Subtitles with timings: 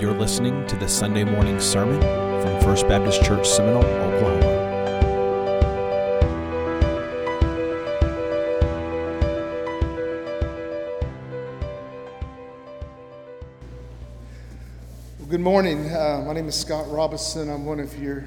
[0.00, 2.00] You're listening to the Sunday morning sermon
[2.40, 4.40] from First Baptist Church Seminole, Oklahoma.
[15.18, 15.90] Well, good morning.
[15.90, 17.50] Uh, my name is Scott Robinson.
[17.50, 18.24] I'm one of your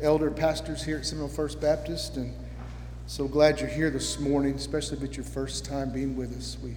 [0.00, 2.32] elder pastors here at Seminole First Baptist, and
[3.08, 6.56] so glad you're here this morning, especially if it's your first time being with us.
[6.62, 6.76] We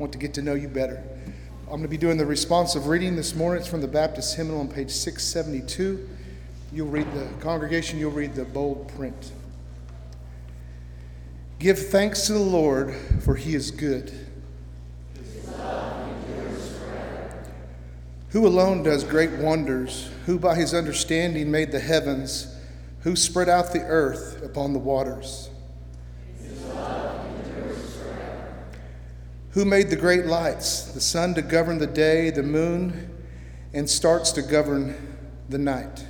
[0.00, 1.00] want to get to know you better.
[1.68, 3.60] I'm going to be doing the responsive reading this morning.
[3.60, 6.08] It's from the Baptist Hymnal on page 672.
[6.72, 9.32] You'll read the congregation, you'll read the bold print.
[11.58, 14.10] Give thanks to the Lord, for he is good.
[18.30, 22.56] Who alone does great wonders, who by his understanding made the heavens,
[23.00, 25.47] who spread out the earth upon the waters.
[29.52, 33.10] Who made the great lights, the sun to govern the day, the moon,
[33.72, 34.94] and stars to govern
[35.48, 36.04] the night?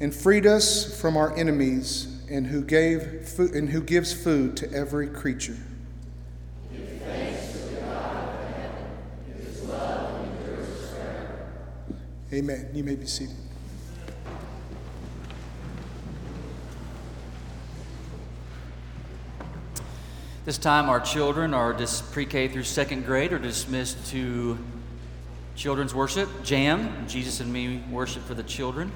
[0.00, 4.72] And freed us from our enemies, and who, gave food, and who gives food to
[4.72, 5.58] every creature.
[12.32, 12.70] Amen.
[12.72, 13.36] You may be seated.
[20.44, 24.58] This time, our children are dis- pre-K through second grade are dismissed to
[25.54, 27.06] children's worship, jam.
[27.06, 28.90] Jesus and me worship for the children.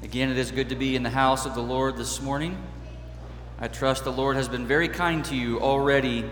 [0.00, 2.56] Again, it is good to be in the house of the Lord this morning.
[3.58, 6.24] I trust the Lord has been very kind to you already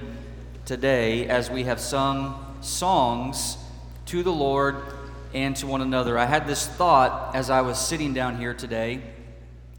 [0.64, 3.56] today as we have sung songs
[4.06, 4.77] to the Lord
[5.34, 6.17] and to one another.
[6.17, 9.02] I had this thought as I was sitting down here today.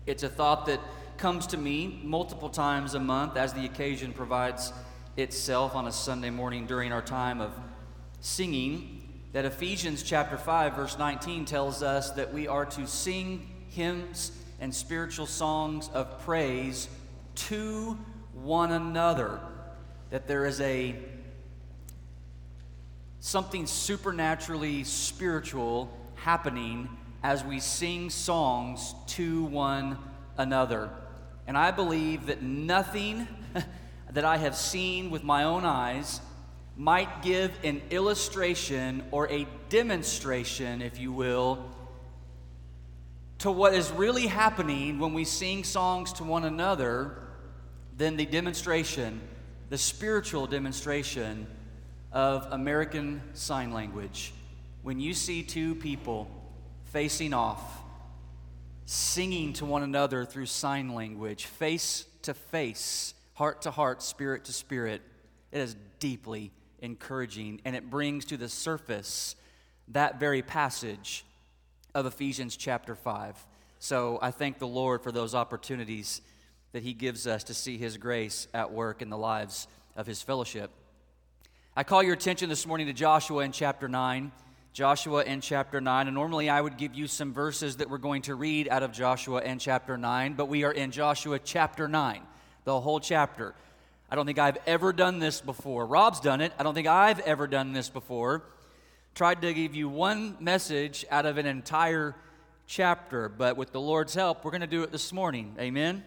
[0.06, 0.82] It's a thought that
[1.22, 4.74] comes to me multiple times a month as the occasion provides
[5.18, 7.52] itself on a Sunday morning during our time of
[8.22, 9.08] singing.
[9.32, 14.74] That Ephesians chapter 5, verse 19 tells us that we are to sing hymns and
[14.74, 16.90] spiritual songs of praise
[17.36, 18.00] to
[18.34, 19.40] one another.
[20.10, 20.96] That there is a
[23.20, 26.90] something supernaturally spiritual happening
[27.22, 30.00] as we sing songs to one
[30.36, 30.90] another.
[31.48, 33.28] And I believe that nothing
[34.12, 36.22] that I have seen with my own eyes
[36.78, 41.66] might give an illustration or a demonstration, if you will,
[43.40, 47.18] to what is really happening when we sing songs to one another
[47.98, 49.20] than the demonstration,
[49.70, 51.48] the spiritual demonstration
[52.12, 54.34] of American Sign Language.
[54.84, 56.30] When you see two people
[56.86, 57.81] facing off,
[58.86, 64.54] singing to one another through sign language, face to face, heart to heart, spirit to
[64.54, 65.02] spirit,
[65.52, 69.36] it is deeply encouraging and it brings to the surface
[69.90, 71.26] that very passage
[71.94, 73.46] of Ephesians chapter 5.
[73.80, 76.22] So I thank the Lord for those opportunities
[76.72, 80.22] that He gives us to see His grace at work in the lives of His
[80.22, 80.72] fellowship.
[81.76, 84.32] I call your attention this morning to Joshua in chapter 9.
[84.74, 86.08] Joshua in chapter 9.
[86.08, 88.94] And normally I would give you some verses that we're going to read out of
[88.94, 92.22] Joshua in chapter 9, but we are in Joshua chapter 9,
[92.64, 93.54] the whole chapter.
[94.10, 95.86] I don't think I've ever done this before.
[95.86, 96.54] Rob's done it.
[96.58, 98.44] I don't think I've ever done this before.
[99.14, 102.16] Tried to give you one message out of an entire
[102.66, 105.54] chapter, but with the Lord's help, we're going to do it this morning.
[105.60, 106.06] Amen?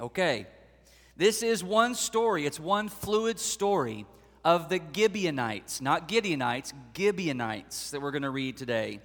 [0.00, 0.48] Okay.
[1.16, 4.04] This is one story, it's one fluid story
[4.44, 9.00] of the Gibeonites, not Gideonites, Gibeonites that we're going to read today.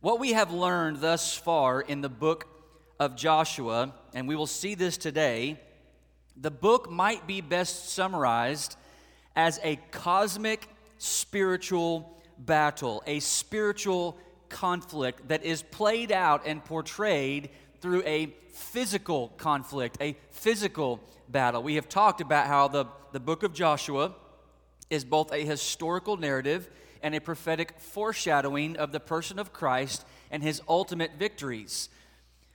[0.00, 2.46] What we have learned thus far in the book
[3.00, 5.58] of Joshua, and we will see this today,
[6.36, 8.76] the book might be best summarized
[9.34, 14.16] as a cosmic spiritual battle, a spiritual
[14.48, 21.62] conflict that is played out and portrayed through a physical conflict, a physical battle.
[21.62, 24.14] We have talked about how the, the book of Joshua
[24.90, 26.68] is both a historical narrative
[27.02, 31.88] and a prophetic foreshadowing of the person of Christ and his ultimate victories.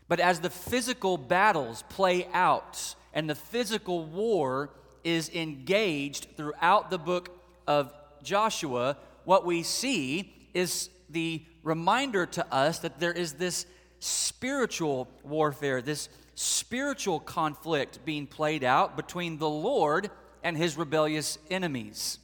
[0.07, 4.71] But as the physical battles play out and the physical war
[5.03, 7.29] is engaged throughout the book
[7.67, 7.93] of
[8.23, 13.65] Joshua, what we see is the reminder to us that there is this
[13.99, 16.09] spiritual warfare, this
[16.69, 20.11] spiritual conflict being played out between the Lord
[20.43, 22.19] and his rebellious enemies.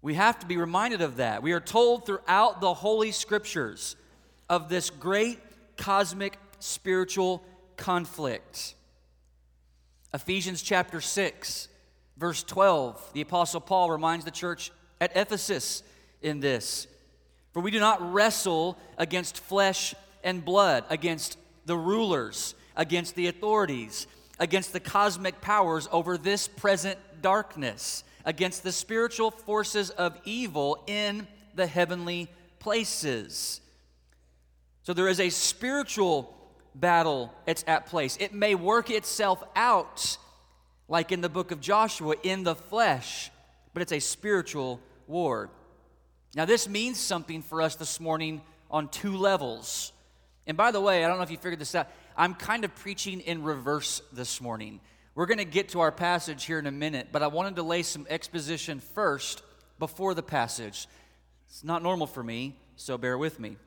[0.00, 1.42] We have to be reminded of that.
[1.42, 3.96] We are told throughout the Holy Scriptures
[4.48, 5.38] of this great
[5.76, 7.44] cosmic spiritual
[7.76, 8.74] conflict.
[10.14, 11.68] Ephesians chapter 6
[12.16, 14.72] Verse 12, the Apostle Paul reminds the church
[15.02, 15.82] at Ephesus
[16.22, 16.86] in this
[17.52, 19.94] For we do not wrestle against flesh
[20.24, 21.36] and blood, against
[21.68, 24.08] the rulers, against the authorities,
[24.40, 31.26] against the cosmic powers over this present darkness, against the spiritual forces of evil in
[31.54, 32.28] the heavenly
[32.58, 33.60] places.
[34.84, 36.34] So there is a spiritual
[36.74, 38.16] battle that's at place.
[38.18, 40.16] It may work itself out,
[40.88, 43.30] like in the book of Joshua, in the flesh,
[43.74, 45.50] but it's a spiritual war.
[46.34, 49.92] Now, this means something for us this morning on two levels.
[50.48, 52.74] And by the way, I don't know if you figured this out, I'm kind of
[52.74, 54.80] preaching in reverse this morning.
[55.14, 57.62] We're going to get to our passage here in a minute, but I wanted to
[57.62, 59.42] lay some exposition first
[59.78, 60.88] before the passage.
[61.50, 63.58] It's not normal for me, so bear with me.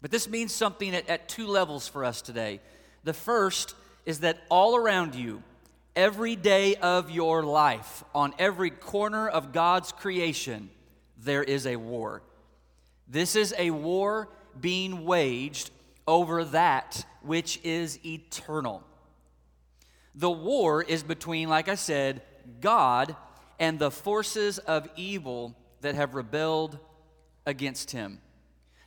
[0.00, 2.60] But this means something at, at two levels for us today.
[3.02, 3.74] The first
[4.06, 5.42] is that all around you,
[5.96, 10.70] every day of your life, on every corner of God's creation,
[11.18, 12.22] there is a war.
[13.08, 14.28] This is a war
[14.60, 15.70] being waged
[16.08, 18.82] over that which is eternal.
[20.14, 22.22] The war is between, like I said,
[22.60, 23.14] God
[23.60, 26.78] and the forces of evil that have rebelled
[27.46, 28.20] against him.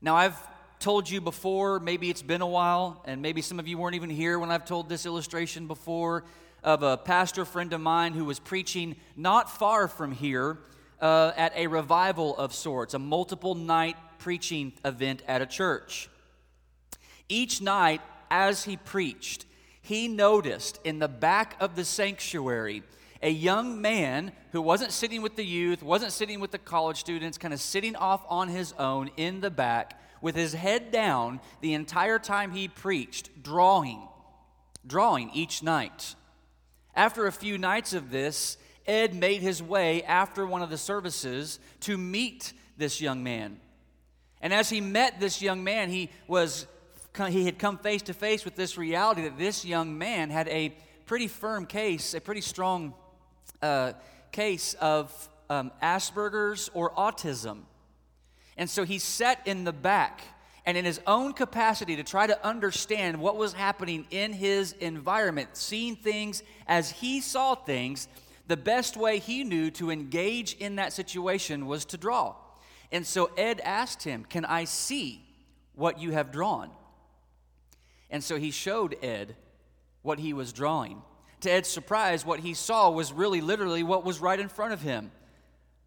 [0.02, 0.36] Now, I've
[0.80, 4.10] told you before, maybe it's been a while, and maybe some of you weren't even
[4.10, 6.24] here when I've told this illustration before
[6.64, 10.58] of a pastor friend of mine who was preaching not far from here
[11.00, 16.10] uh, at a revival of sorts, a multiple night preaching event at a church.
[17.32, 19.46] Each night, as he preached,
[19.82, 22.84] he noticed in the back of the sanctuary
[23.24, 27.38] a young man who wasn't sitting with the youth, wasn't sitting with the college students,
[27.38, 31.74] kind of sitting off on his own in the back with his head down the
[31.74, 34.06] entire time he preached, drawing,
[34.86, 36.16] drawing each night.
[36.94, 41.60] After a few nights of this, Ed made his way after one of the services
[41.80, 43.62] to meet this young man.
[44.42, 46.68] And as he met this young man, he was
[47.18, 50.74] he had come face to face with this reality that this young man had a
[51.06, 52.94] pretty firm case, a pretty strong
[53.62, 53.94] uh,
[54.32, 57.64] case of um, Asperger's or autism.
[58.58, 60.22] And so he sat in the back
[60.66, 65.50] and in his own capacity to try to understand what was happening in his environment,
[65.54, 68.08] seeing things as he saw things,
[68.48, 72.36] the best way he knew to engage in that situation was to draw.
[72.92, 75.26] And so Ed asked him, Can I see
[75.74, 76.70] what you have drawn?
[78.12, 79.36] And so he showed Ed
[80.04, 81.02] what he was drawing.
[81.40, 84.82] To Ed's surprise, what he saw was really literally what was right in front of
[84.82, 85.12] him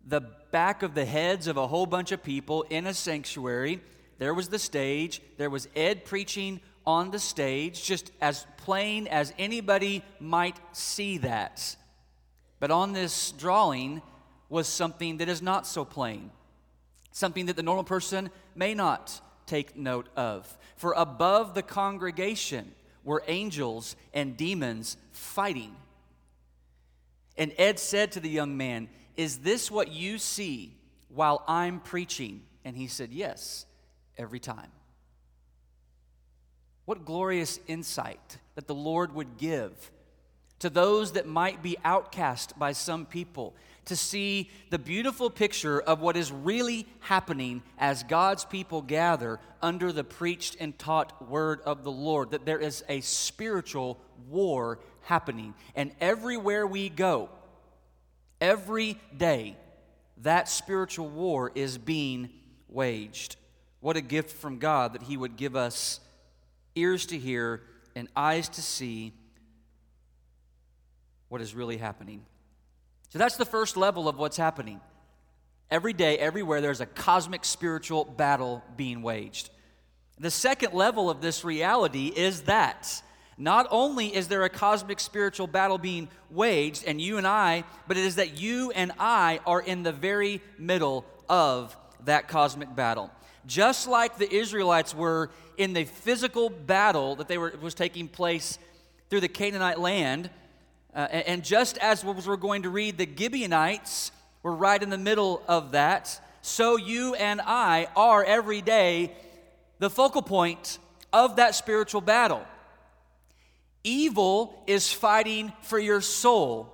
[0.06, 3.80] the back of the heads of a whole bunch of people in a sanctuary.
[4.18, 5.22] There was the stage.
[5.38, 11.76] There was Ed preaching on the stage, just as plain as anybody might see that.
[12.60, 14.02] But on this drawing
[14.48, 16.30] was something that is not so plain,
[17.10, 20.58] something that the normal person may not take note of.
[20.76, 25.74] For above the congregation were angels and demons fighting.
[27.36, 30.76] And Ed said to the young man, is this what you see
[31.08, 32.42] while I'm preaching?
[32.64, 33.66] And he said, Yes,
[34.16, 34.70] every time.
[36.84, 39.90] What glorious insight that the Lord would give
[40.58, 43.54] to those that might be outcast by some people
[43.86, 49.92] to see the beautiful picture of what is really happening as God's people gather under
[49.92, 52.30] the preached and taught word of the Lord.
[52.30, 55.54] That there is a spiritual war happening.
[55.74, 57.28] And everywhere we go,
[58.40, 59.56] Every day,
[60.18, 62.28] that spiritual war is being
[62.68, 63.36] waged.
[63.80, 66.00] What a gift from God that He would give us
[66.74, 67.62] ears to hear
[67.96, 69.14] and eyes to see
[71.28, 72.26] what is really happening.
[73.14, 74.80] So that's the first level of what's happening.
[75.70, 79.50] Every day, everywhere, there's a cosmic spiritual battle being waged.
[80.18, 83.04] The second level of this reality is that
[83.38, 87.96] not only is there a cosmic spiritual battle being waged, and you and I, but
[87.96, 93.12] it is that you and I are in the very middle of that cosmic battle.
[93.46, 98.58] Just like the Israelites were in the physical battle that they were, was taking place
[99.08, 100.30] through the Canaanite land,
[100.94, 104.98] uh, and, and just as we're going to read, the Gibeonites were right in the
[104.98, 109.12] middle of that, so you and I are every day
[109.78, 110.78] the focal point
[111.12, 112.44] of that spiritual battle.
[113.82, 116.70] Evil is fighting for your soul.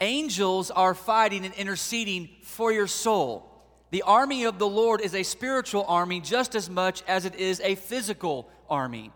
[0.00, 3.48] Angels are fighting and interceding for your soul.
[3.90, 7.60] The army of the Lord is a spiritual army just as much as it is
[7.60, 9.12] a physical army.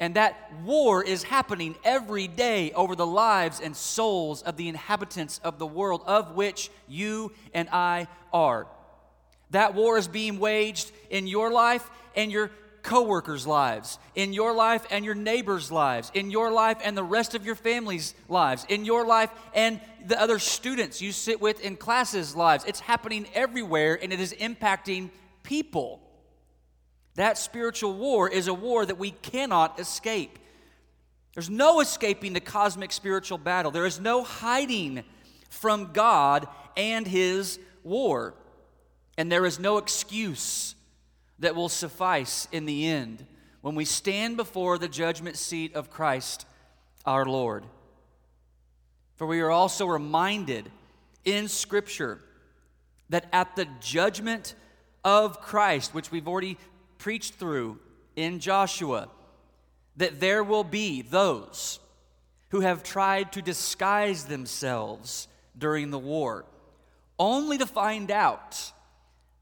[0.00, 5.40] And that war is happening every day over the lives and souls of the inhabitants
[5.44, 8.66] of the world, of which you and I are.
[9.50, 12.50] That war is being waged in your life and your
[12.82, 17.34] coworkers' lives, in your life and your neighbors' lives, in your life and the rest
[17.34, 21.76] of your family's lives, in your life and the other students you sit with in
[21.76, 22.64] classes' lives.
[22.66, 25.10] It's happening everywhere and it is impacting
[25.42, 26.00] people.
[27.16, 30.38] That spiritual war is a war that we cannot escape.
[31.34, 33.70] There's no escaping the cosmic spiritual battle.
[33.70, 35.04] There is no hiding
[35.48, 38.34] from God and His war.
[39.16, 40.74] And there is no excuse
[41.38, 43.26] that will suffice in the end
[43.60, 46.46] when we stand before the judgment seat of Christ
[47.06, 47.64] our Lord.
[49.16, 50.70] For we are also reminded
[51.24, 52.20] in Scripture
[53.10, 54.54] that at the judgment
[55.04, 56.58] of Christ, which we've already
[57.04, 57.78] preached through
[58.16, 59.10] in Joshua,
[59.94, 61.78] that there will be those
[62.48, 66.46] who have tried to disguise themselves during the war,
[67.18, 68.72] only to find out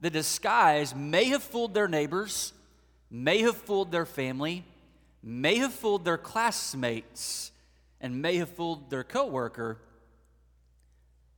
[0.01, 2.53] the disguise may have fooled their neighbors,
[3.09, 4.65] may have fooled their family,
[5.23, 7.53] may have fooled their classmates,
[8.01, 9.79] and may have fooled their coworker,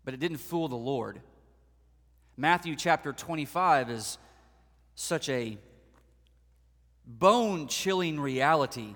[0.07, 1.21] but it didn't fool the Lord.
[2.35, 4.16] Matthew chapter 25 is
[4.95, 5.59] such a
[7.06, 8.94] bone chilling reality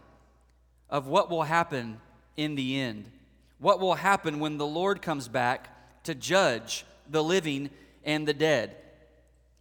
[0.89, 2.01] of what will happen
[2.37, 3.11] in the end.
[3.59, 7.71] What will happen when the Lord comes back to judge the living
[8.05, 8.77] and the dead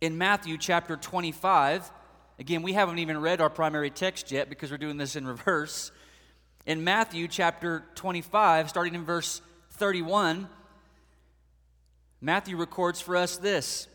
[0.02, 1.92] in Matthew chapter 25.
[2.40, 5.92] Again, we haven't even read our primary text yet because we're doing this in reverse.
[6.66, 10.48] In Matthew chapter 25, starting in verse 31,
[12.22, 13.88] Matthew records for us this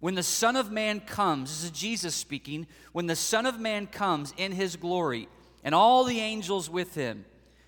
[0.00, 3.86] When the Son of Man comes, this is Jesus speaking, when the Son of Man
[3.86, 5.28] comes in his glory
[5.62, 7.24] and all the angels with him,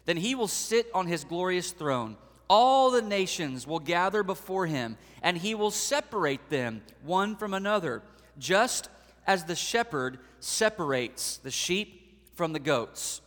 [0.07, 2.17] then he will sit on his glorious throne
[2.53, 8.03] all the nations will gather before him, and he will separate them one from another,
[8.39, 8.91] just
[9.27, 13.23] as the shepherd separates the sheep from the goats.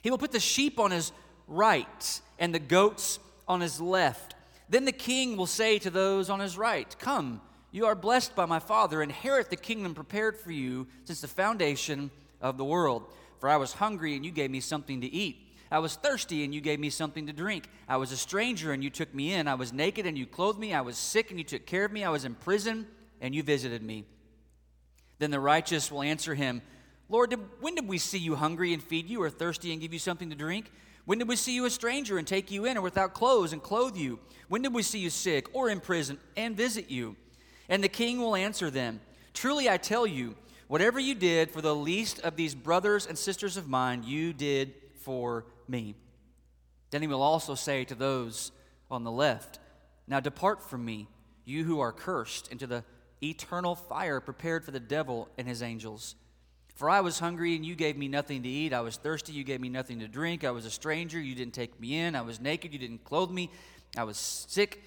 [0.00, 1.12] He will put the sheep on his
[1.46, 4.34] right and the goats on his left.
[4.70, 7.42] Then the king will say to those on his right, Come,
[7.74, 12.12] you are blessed by my Father, inherit the kingdom prepared for you since the foundation
[12.40, 13.02] of the world.
[13.40, 15.44] For I was hungry, and you gave me something to eat.
[15.72, 17.68] I was thirsty and you gave me something to drink.
[17.88, 19.48] I was a stranger and you took me in.
[19.48, 20.72] I was naked and you clothed me.
[20.72, 22.04] I was sick and you took care of me.
[22.04, 22.86] I was in prison
[23.20, 24.04] and you visited me.
[25.18, 26.62] Then the righteous will answer him,
[27.08, 29.92] Lord, did, when did we see you hungry and feed you, or thirsty and give
[29.92, 30.70] you something to drink?
[31.06, 33.60] When did we see you a stranger and take you in, or without clothes and
[33.60, 34.20] clothe you?
[34.48, 37.16] When did we see you sick or in prison and visit you?
[37.68, 39.00] And the king will answer them,
[39.32, 40.36] Truly I tell you,
[40.68, 44.74] whatever you did for the least of these brothers and sisters of mine, you did
[45.00, 45.94] for me.
[46.90, 48.52] Then he will also say to those
[48.90, 49.58] on the left,
[50.06, 51.08] Now depart from me,
[51.44, 52.84] you who are cursed, into the
[53.22, 56.14] eternal fire prepared for the devil and his angels.
[56.76, 58.72] For I was hungry, and you gave me nothing to eat.
[58.72, 60.44] I was thirsty, you gave me nothing to drink.
[60.44, 62.16] I was a stranger, you didn't take me in.
[62.16, 63.50] I was naked, you didn't clothe me.
[63.96, 64.82] I was sick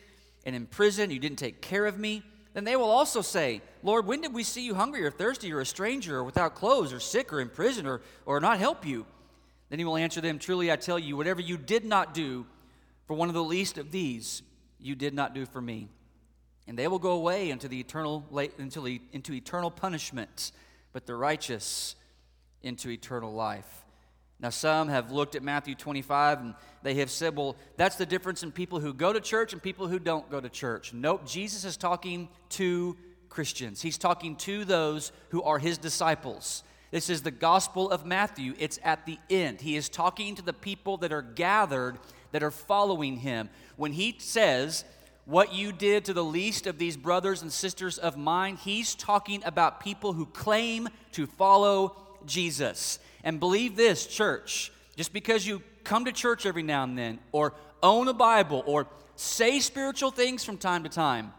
[0.47, 2.23] and in prison, you didn't take care of me.
[2.57, 5.59] Then they will also say, Lord, when did we see you hungry or thirsty or
[5.59, 9.05] a stranger or without clothes or sick or in prison or, or not help you?
[9.69, 12.47] Then he will answer them Truly I tell you, whatever you did not do
[13.05, 14.41] for one of the least of these,
[14.79, 15.87] you did not do for me.
[16.67, 18.25] And they will go away into, the eternal,
[18.57, 20.51] into, into eternal punishment,
[20.93, 21.95] but the righteous
[22.63, 23.85] into eternal life.
[24.39, 28.43] Now, some have looked at Matthew 25 and they have said, well, that's the difference
[28.43, 30.93] in people who go to church and people who don't go to church.
[30.93, 32.95] Nope, Jesus is talking to
[33.29, 33.81] Christians.
[33.81, 36.63] He's talking to those who are his disciples.
[36.91, 38.53] This is the Gospel of Matthew.
[38.59, 39.59] It's at the end.
[39.59, 41.97] He is talking to the people that are gathered,
[42.31, 43.49] that are following him.
[43.75, 44.85] When he says,
[45.25, 49.41] What you did to the least of these brothers and sisters of mine, he's talking
[49.43, 52.99] about people who claim to follow Jesus.
[53.23, 57.53] And believe this, church, just because you come to church every now and then, or
[57.81, 61.33] own a Bible, or say spiritual things from time to time,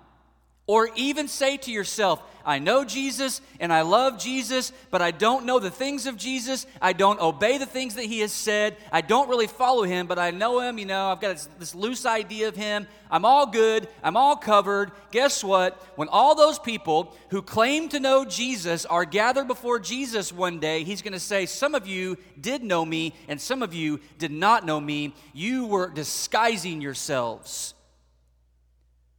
[0.66, 5.44] or even say to yourself, I know Jesus and I love Jesus, but I don't
[5.44, 6.66] know the things of Jesus.
[6.80, 8.78] I don't obey the things that he has said.
[8.90, 10.78] I don't really follow him, but I know him.
[10.78, 12.86] You know, I've got this, loose idea of him.
[13.10, 13.86] I'm all good.
[14.02, 14.92] I'm all covered.
[15.10, 15.74] Guess what?
[15.96, 20.84] When all those people who claim to know Jesus are gathered before Jesus one day,
[20.84, 24.30] he's going to say, Some of you did know me, and some of you did
[24.32, 25.14] not know me.
[25.34, 27.74] You were disguising yourselves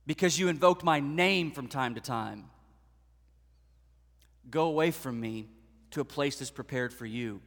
[0.08, 2.46] because you invoked my name from time to time.
[4.50, 5.48] Go away from me
[5.92, 7.42] to a place that's prepared for you.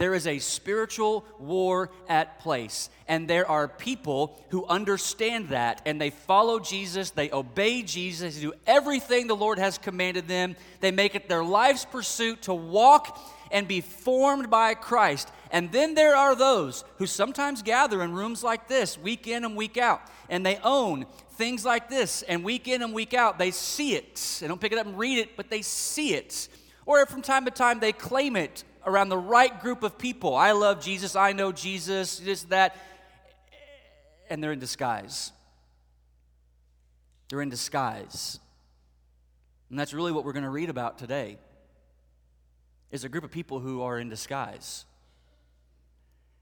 [0.00, 2.88] There is a spiritual war at place.
[3.06, 8.40] And there are people who understand that and they follow Jesus, they obey Jesus, they
[8.40, 10.56] do everything the Lord has commanded them.
[10.80, 13.20] They make it their life's pursuit to walk
[13.50, 15.30] and be formed by Christ.
[15.50, 19.54] And then there are those who sometimes gather in rooms like this, week in and
[19.54, 21.04] week out, and they own
[21.40, 24.38] things like this, and week in and week out, they see it.
[24.40, 26.48] They don't pick it up and read it, but they see it.
[26.84, 30.36] Or from time to time, they claim it around the right group of people.
[30.36, 32.76] I love Jesus, I know Jesus, this, that.
[34.28, 35.32] And they're in disguise.
[37.30, 38.38] They're in disguise.
[39.70, 41.38] And that's really what we're going to read about today.
[42.90, 44.84] Is a group of people who are in disguise.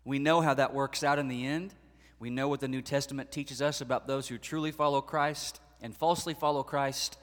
[0.05, 1.73] We know how that works out in the end.
[2.19, 5.97] We know what the New Testament teaches us about those who truly follow Christ and
[5.97, 7.19] falsely follow Christ.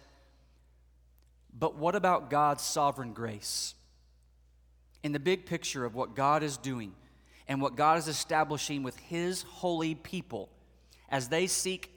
[1.58, 3.76] But what about God's sovereign grace?
[5.06, 6.92] in the big picture of what God is doing
[7.48, 10.50] and what God is establishing with His holy people
[11.10, 11.92] as they seek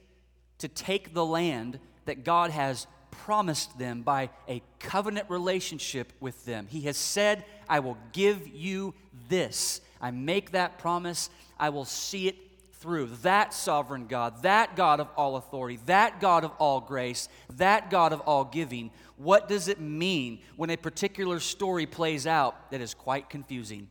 [0.58, 6.66] to take the land that God has promised them by a covenant relationship with them.
[6.68, 8.92] He has said, I will give you
[9.30, 9.80] this.
[10.02, 12.36] I make that promise, I will see it
[12.78, 13.06] through.
[13.22, 18.12] That sovereign God, that God of all authority, that God of all grace, that God
[18.12, 22.94] of all giving what does it mean when a particular story plays out that is
[22.94, 23.88] quite confusing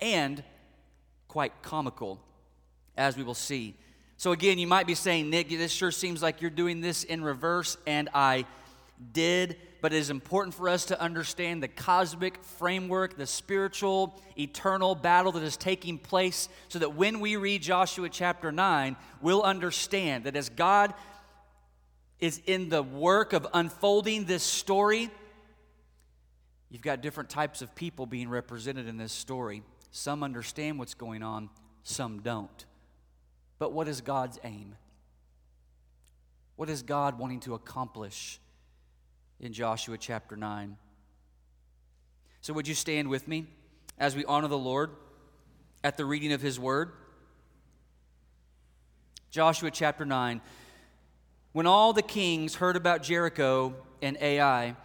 [0.00, 0.42] and
[1.28, 2.18] quite comical,
[2.96, 3.76] as we will see?
[4.16, 7.22] So, again, you might be saying, Nick, this sure seems like you're doing this in
[7.22, 8.46] reverse, and I
[9.12, 14.94] did, but it is important for us to understand the cosmic framework, the spiritual, eternal
[14.94, 20.24] battle that is taking place, so that when we read Joshua chapter 9, we'll understand
[20.24, 20.94] that as God
[22.18, 25.10] is in the work of unfolding this story,
[26.68, 29.62] you've got different types of people being represented in this story.
[29.90, 31.48] Some understand what's going on,
[31.82, 32.66] some don't.
[33.58, 34.76] But what is God's aim?
[36.56, 38.38] What is God wanting to accomplish
[39.40, 40.76] in Joshua chapter 9?
[42.42, 43.46] So, would you stand with me
[43.98, 44.90] as we honor the Lord
[45.82, 46.92] at the reading of his word?
[49.30, 50.40] Joshua chapter 9.
[51.52, 54.76] When all the kings heard about Jericho and Ai,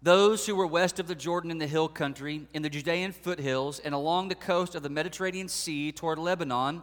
[0.00, 3.78] those who were west of the Jordan in the hill country, in the Judean foothills,
[3.80, 6.82] and along the coast of the Mediterranean Sea toward Lebanon,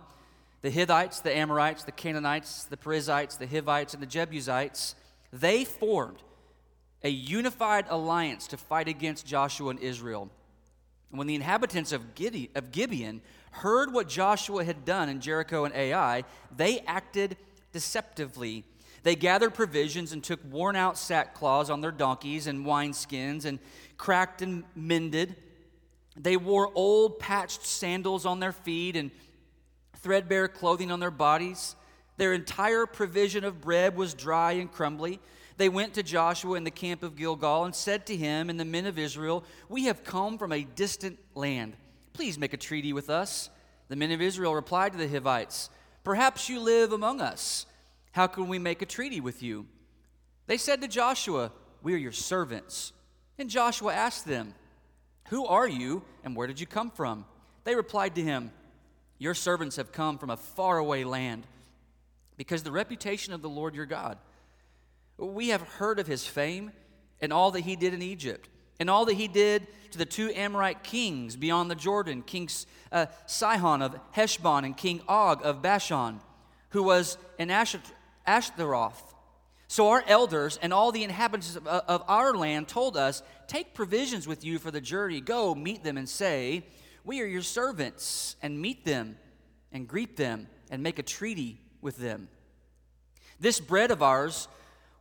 [0.62, 4.96] the Hittites, the Amorites, the Canaanites, the Perizzites, the Hivites, and the Jebusites,
[5.32, 6.18] they formed
[7.06, 10.30] a unified alliance to fight against Joshua and Israel.
[11.10, 16.26] And when the inhabitants of Gibeon heard what Joshua had done in Jericho and Ai,
[16.54, 17.38] they acted
[17.72, 18.66] deceptively
[19.06, 23.60] they gathered provisions and took worn out sackcloths on their donkeys and wineskins and
[23.98, 25.36] cracked and mended.
[26.18, 29.12] They wore old patched sandals on their feet and
[29.98, 31.76] threadbare clothing on their bodies.
[32.18, 35.20] Their entire provision of bread was dry and crumbly.
[35.58, 38.66] They went to Joshua in the camp of Gilgal and said to him and the
[38.66, 41.76] men of Israel, We have come from a distant land.
[42.14, 43.50] Please make a treaty with us.
[43.88, 45.70] The men of Israel replied to the Hivites,
[46.04, 47.66] Perhaps you live among us.
[48.12, 49.66] How can we make a treaty with you?
[50.48, 52.94] They said to Joshua, We are your servants.
[53.38, 54.54] And Joshua asked them,
[55.30, 57.26] Who are you and where did you come from?
[57.64, 58.52] They replied to him,
[59.20, 61.48] Your servants have come from a faraway land
[62.38, 64.18] because the reputation of the Lord your God.
[65.18, 66.72] We have heard of his fame
[67.22, 68.50] and all that he did in Egypt,
[68.80, 72.50] and all that he did to the two Amorite kings beyond the Jordan, King
[72.92, 76.20] uh, Sihon of Heshbon and King Og of Bashan,
[76.70, 79.16] who was in Ashtaroth.
[79.68, 84.28] So our elders and all the inhabitants of, of, our land told us, Take provisions
[84.28, 85.22] with you for the journey.
[85.22, 86.66] Go meet them and say,
[87.04, 89.18] We are your servants, and meet them
[89.72, 92.28] and greet them and make a treaty with them.
[93.40, 94.48] This bread of ours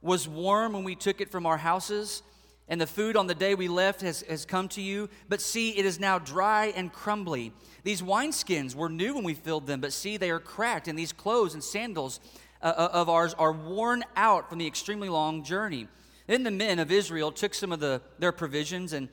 [0.05, 2.23] was warm when we took it from our houses,
[2.69, 5.09] and the food on the day we left has, has come to you.
[5.29, 7.53] But see, it is now dry and crumbly.
[7.85, 11.13] These wineskins were new when we filled them, but see, they are cracked, and these
[11.13, 12.21] clothes and sandals
[12.63, 15.89] uh, uh, of ours are worn out from the extremely long journey.
[16.27, 19.09] Then the men of Israel took some of the, their provisions and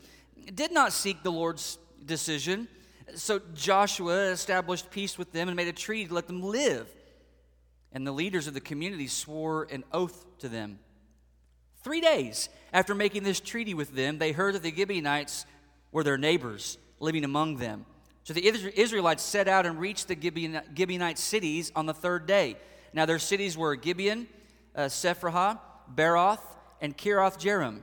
[0.54, 2.68] did not seek the Lord's decision.
[3.16, 6.88] So Joshua established peace with them and made a treaty to let them live.
[7.92, 10.80] And the leaders of the community swore an oath to them.
[11.84, 15.46] Three days after making this treaty with them, they heard that the Gibeonites
[15.92, 17.86] were their neighbors living among them.
[18.24, 22.56] So the Israelites set out and reached the Gibeonite cities on the third day.
[22.94, 24.28] Now their cities were Gibeon,
[24.76, 25.60] uh, Sephirah,
[25.94, 26.40] Beeroth,
[26.80, 27.82] and Kiriath Jearim.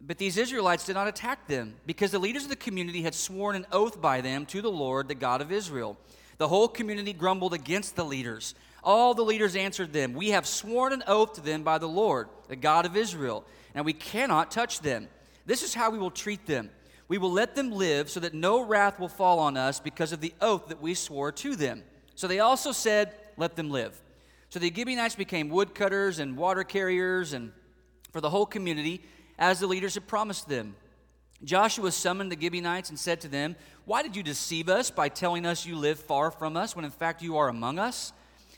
[0.00, 3.54] But these Israelites did not attack them because the leaders of the community had sworn
[3.54, 5.98] an oath by them to the Lord, the God of Israel.
[6.38, 8.54] The whole community grumbled against the leaders.
[8.82, 12.28] All the leaders answered them, We have sworn an oath to them by the Lord,
[12.48, 15.08] the God of Israel, and we cannot touch them.
[15.46, 16.70] This is how we will treat them.
[17.08, 20.20] We will let them live so that no wrath will fall on us because of
[20.20, 21.82] the oath that we swore to them.
[22.14, 24.00] So they also said, Let them live.
[24.48, 27.52] So the Gibeonites became woodcutters and water carriers and
[28.12, 29.02] for the whole community
[29.38, 30.74] as the leaders had promised them.
[31.42, 35.46] Joshua summoned the Gibeonites and said to them, Why did you deceive us by telling
[35.46, 38.12] us you live far from us when in fact you are among us?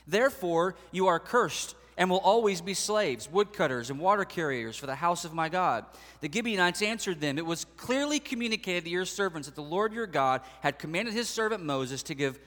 [0.07, 4.95] Therefore, you are cursed and will always be slaves, woodcutters, and water carriers for the
[4.95, 5.85] house of my God.
[6.21, 10.07] The Gibeonites answered them, It was clearly communicated to your servants that the Lord your
[10.07, 12.39] God had commanded his servant Moses to give.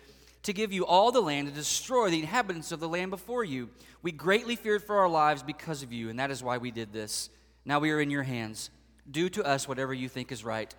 [0.43, 3.69] To give you all the land and destroy the inhabitants of the land before you.
[4.01, 6.93] We greatly feared for our lives because of you, and that is why we did
[6.93, 7.31] this.
[7.65, 8.71] Now we are in your hands.
[9.11, 10.73] Do to us whatever you think is right.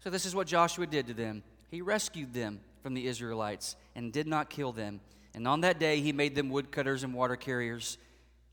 [0.00, 1.42] So, this is what Joshua did to them.
[1.70, 5.00] He rescued them from the Israelites and did not kill them.
[5.34, 7.98] And on that day, he made them woodcutters and water carriers,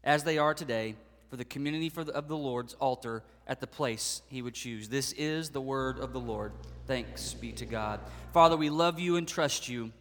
[0.04, 0.96] as they are today,
[1.30, 4.90] for the community for the, of the Lord's altar at the place he would choose.
[4.90, 6.52] This is the word of the Lord.
[6.88, 8.00] Thanks be to God.
[8.34, 9.92] Father, we love you and trust you.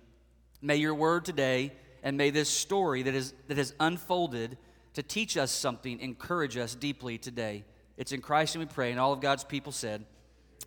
[0.62, 4.56] May your word today and may this story that, is, that has unfolded
[4.94, 7.64] to teach us something encourage us deeply today.
[7.96, 8.90] It's in Christ and we pray.
[8.90, 10.04] And all of God's people said,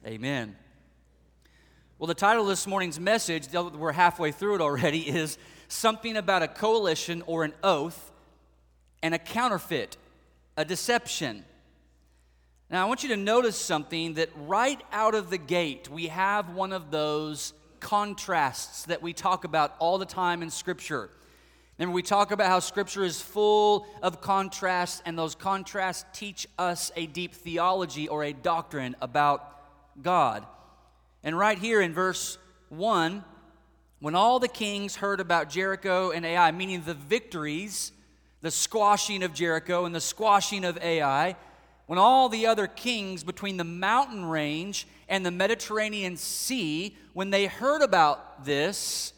[0.06, 0.56] Amen.
[1.97, 5.38] Well, the title of this morning's message, we're halfway through it already, is
[5.73, 8.12] something about a coalition or an oath
[9.01, 9.97] and a counterfeit,
[10.55, 11.43] a deception.
[12.69, 16.49] Now, I want you to notice something that right out of the gate, we have
[16.53, 21.09] one of those contrasts that we talk about all the time in Scripture.
[21.77, 26.91] Remember, we talk about how Scripture is full of contrasts, and those contrasts teach us
[26.95, 29.59] a deep theology or a doctrine about
[30.01, 30.45] God.
[31.23, 32.38] And right here in verse
[32.69, 33.23] 1,
[34.04, 37.94] when all the kings heard about Jericho and Ai, meaning the victories,
[38.42, 41.38] the squashing of Jericho and the squashing of Ai,
[41.86, 47.46] when all the other kings between the mountain range and the Mediterranean Sea, when they
[47.46, 49.13] heard about this,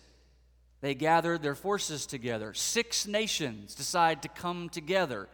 [0.82, 2.54] they gathered their forces together.
[2.54, 5.28] Six nations decide to come together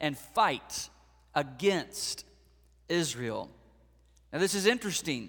[0.00, 0.88] and fight
[1.34, 2.24] against
[2.88, 3.50] Israel.
[4.32, 5.28] Now, this is interesting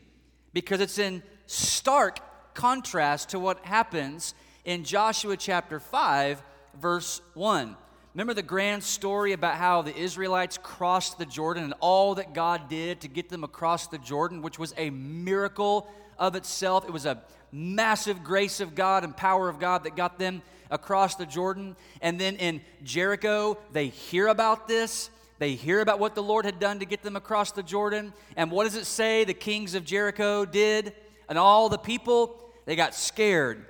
[0.54, 2.22] because it's in stark
[2.60, 4.34] contrast to what happens
[4.66, 6.44] in Joshua chapter 5,
[6.78, 7.78] verse 1.
[8.14, 12.68] Remember the grand story about how the Israelites crossed the Jordan and all that God
[12.68, 16.84] did to get them across the Jordan, which was a miracle of itself.
[16.84, 17.22] It was a
[17.54, 21.78] massive grace of God and power of God that got them across the Jordan.
[22.02, 25.10] And then in Jericho, they hear about this.
[25.38, 28.12] They hear about what the Lord had done to get them across the Jordan.
[28.36, 30.94] And what does it say the kings of Jericho did?
[31.30, 33.66] And all the people, they got scared.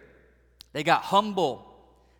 [0.73, 1.65] They got humble.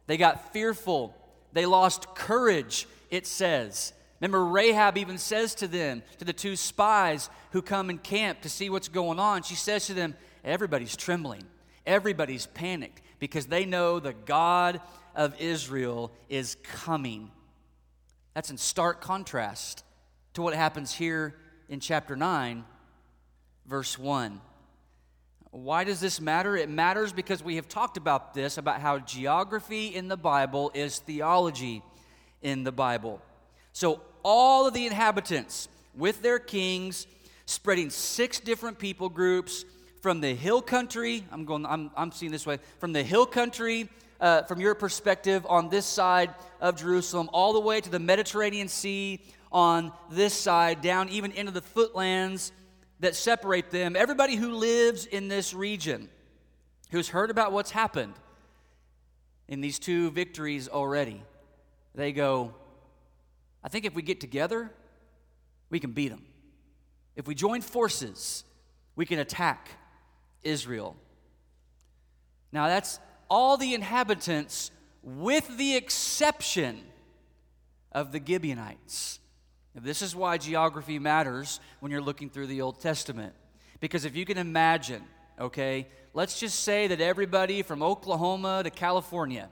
[0.08, 1.14] They got fearful.
[1.52, 3.92] They lost courage, it says.
[4.22, 8.50] Remember, Rahab even says to them, to the two spies who come in camp to
[8.50, 10.16] see what's going on, she says to them,
[10.46, 11.44] Everybody's trembling,
[11.86, 14.80] everybody's panicked because they know the God
[15.16, 17.30] of Israel is coming.
[18.36, 19.84] That's in stark contrast
[20.36, 21.36] to what happens here
[21.68, 22.64] in chapter 9,
[23.66, 24.40] verse 1.
[25.52, 26.56] Why does this matter?
[26.56, 31.00] It matters because we have talked about this about how geography in the Bible is
[31.00, 31.82] theology
[32.42, 33.20] in the Bible.
[33.74, 37.08] So, all of the inhabitants with their kings,
[37.46, 39.66] spreading six different people groups
[40.02, 41.26] from the hill country.
[41.32, 41.66] I'm going.
[41.66, 43.90] I'm, I'm seeing this way from the hill country.
[44.22, 48.68] Uh, from your perspective, on this side of Jerusalem, all the way to the Mediterranean
[48.68, 52.52] Sea on this side, down even into the footlands
[53.00, 53.96] that separate them.
[53.96, 56.10] Everybody who lives in this region,
[56.92, 58.14] who's heard about what's happened
[59.48, 61.24] in these two victories already,
[61.96, 62.54] they go,
[63.64, 64.72] I think if we get together,
[65.70, 66.24] we can beat them.
[67.16, 68.44] If we join forces,
[68.96, 69.70] we can attack
[70.44, 70.96] Israel.
[72.52, 74.72] Now, that's all the inhabitants,
[75.04, 76.82] with the exception
[77.92, 79.19] of the Gibeonites.
[79.84, 83.34] This is why geography matters when you're looking through the Old Testament.
[83.80, 85.04] Because if you can imagine,
[85.40, 89.50] okay, let's just say that everybody from Oklahoma to California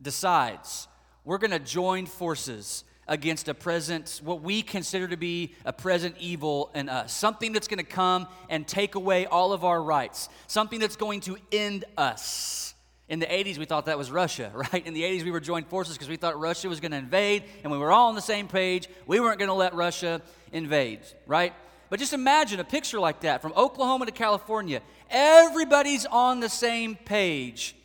[0.00, 0.88] decides
[1.24, 6.14] we're going to join forces against a present, what we consider to be a present
[6.18, 7.12] evil in us.
[7.12, 10.28] Something that's going to come and take away all of our rights.
[10.46, 12.74] Something that's going to end us.
[13.08, 14.86] In the 80s, we thought that was Russia, right?
[14.86, 17.44] In the 80s, we were joined forces because we thought Russia was going to invade,
[17.62, 18.88] and we were all on the same page.
[19.06, 21.52] We weren't going to let Russia invade, right?
[21.90, 24.80] But just imagine a picture like that from Oklahoma to California.
[25.10, 27.76] Everybody's on the same page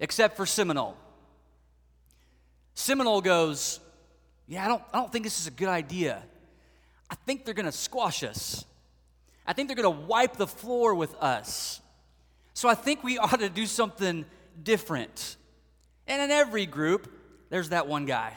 [0.00, 0.96] except for Seminole.
[2.74, 3.78] Seminole goes,
[4.48, 6.22] Yeah, I don't, I don't think this is a good idea.
[7.08, 8.64] I think they're going to squash us.
[9.46, 11.80] I think they're going to wipe the floor with us.
[12.54, 14.24] So I think we ought to do something
[14.62, 15.36] different.
[16.06, 17.12] And in every group,
[17.50, 18.36] there's that one guy.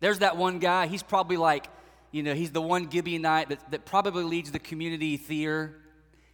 [0.00, 0.86] There's that one guy.
[0.86, 1.68] He's probably like,
[2.10, 5.76] you know, he's the one Gibeonite that, that probably leads the community theater.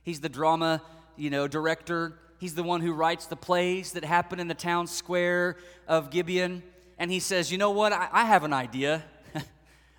[0.03, 0.83] He's the drama,
[1.17, 2.19] you know, director.
[2.39, 5.57] He's the one who writes the plays that happen in the town square
[5.87, 6.63] of Gibeon.
[6.99, 7.93] And he says, you know what?
[7.93, 9.05] I, I have an idea.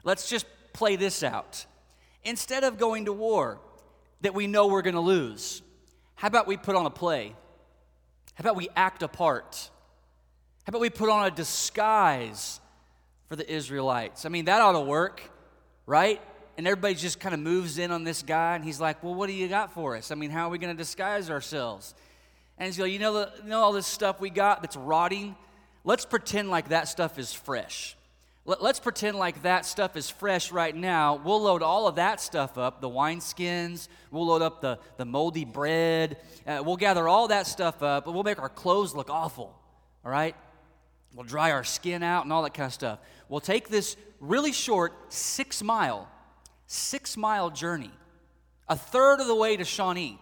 [0.04, 1.66] Let's just play this out.
[2.24, 3.60] Instead of going to war
[4.22, 5.62] that we know we're going to lose,
[6.16, 7.36] how about we put on a play?
[8.36, 9.70] How about we act a part?
[10.66, 12.60] How about we put on a disguise
[13.28, 14.26] for the Israelites?
[14.26, 15.22] I mean, that ought to work,
[15.86, 16.22] right?
[16.58, 19.28] And everybody just kind of moves in on this guy, and he's like, Well, what
[19.28, 20.12] do you got for us?
[20.12, 21.94] I mean, how are we going to disguise ourselves?
[22.58, 25.36] And he's like, you know, the, you know all this stuff we got that's rotting?
[25.84, 27.98] Let's pretend like that stuff is fresh.
[28.46, 31.16] Let, us pretend like that stuff is fresh right now.
[31.16, 35.46] We'll load all of that stuff up the wineskins, we'll load up the, the moldy
[35.46, 39.58] bread, uh, we'll gather all that stuff up, but we'll make our clothes look awful,
[40.04, 40.36] all right?
[41.16, 43.00] We'll dry our skin out and all that kind of stuff.
[43.30, 46.10] We'll take this really short six mile,
[46.68, 47.92] six mile journey,
[48.68, 50.20] a third of the way to Shawnee.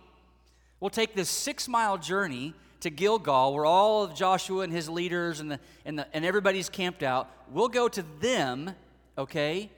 [0.80, 5.40] We'll take this six mile journey to Gilgal, where all of Joshua and his leaders
[5.40, 7.30] and, the, and, the, and everybody's camped out.
[7.50, 8.72] We'll go to them,
[9.18, 9.70] okay?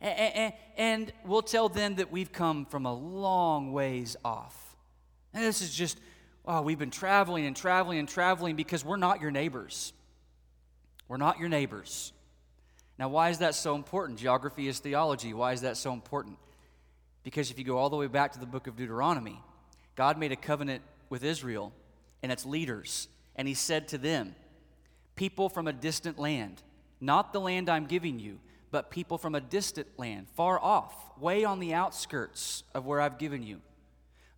[0.00, 4.76] And, and, we'll tell them that we've come from a long ways off.
[5.34, 5.98] And this is just,
[6.46, 9.92] oh, we've been traveling and traveling and traveling because we're not your neighbors.
[11.08, 12.12] We're not your neighbors.
[12.98, 14.18] Now, why is that so important?
[14.18, 15.32] Geography is theology.
[15.32, 16.36] Why is that so important?
[17.22, 19.40] Because if you go all the way back to the book of Deuteronomy,
[19.96, 21.72] God made a covenant with Israel
[22.22, 23.08] and its leaders.
[23.36, 24.34] And he said to them,
[25.16, 26.62] People from a distant land,
[27.00, 28.38] not the land I'm giving you,
[28.70, 33.18] but people from a distant land, far off, way on the outskirts of where I've
[33.18, 33.60] given you.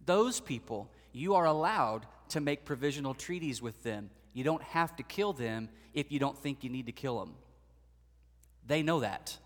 [0.07, 4.11] Those people, you are allowed to make provisional treaties with them.
[4.33, 7.35] You don't have to kill them if you don't think you need to kill them.
[8.66, 9.37] They know that.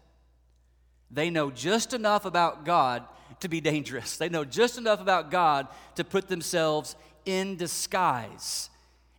[1.11, 3.05] They know just enough about God
[3.41, 4.17] to be dangerous.
[4.17, 8.71] They know just enough about God to put themselves in disguise.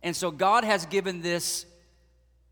[0.02, 1.66] And so God has given this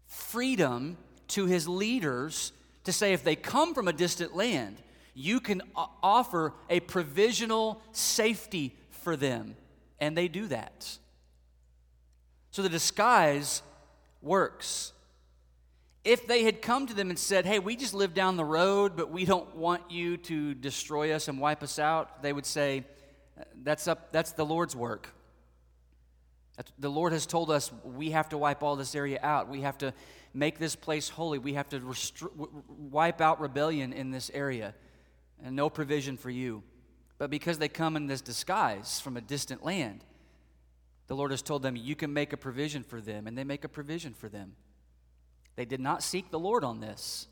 [0.06, 0.96] freedom
[1.28, 2.52] to his leaders
[2.84, 4.76] to say if they come from a distant land,
[5.14, 5.62] you can
[6.02, 9.56] offer a provisional safety for them.
[10.00, 10.98] And they do that.
[12.50, 13.62] So the disguise
[14.22, 14.92] works.
[16.04, 18.96] If they had come to them and said, Hey, we just live down the road,
[18.96, 22.84] but we don't want you to destroy us and wipe us out, they would say,
[23.62, 25.08] That's, up, that's the Lord's work.
[26.78, 29.48] The Lord has told us we have to wipe all this area out.
[29.48, 29.92] We have to
[30.32, 31.38] make this place holy.
[31.38, 32.30] We have to restri-
[32.68, 34.74] wipe out rebellion in this area.
[35.42, 36.62] And no provision for you.
[37.18, 40.04] But because they come in this disguise from a distant land,
[41.08, 43.26] the Lord has told them, You can make a provision for them.
[43.26, 44.54] And they make a provision for them.
[45.56, 47.26] They did not seek the Lord on this.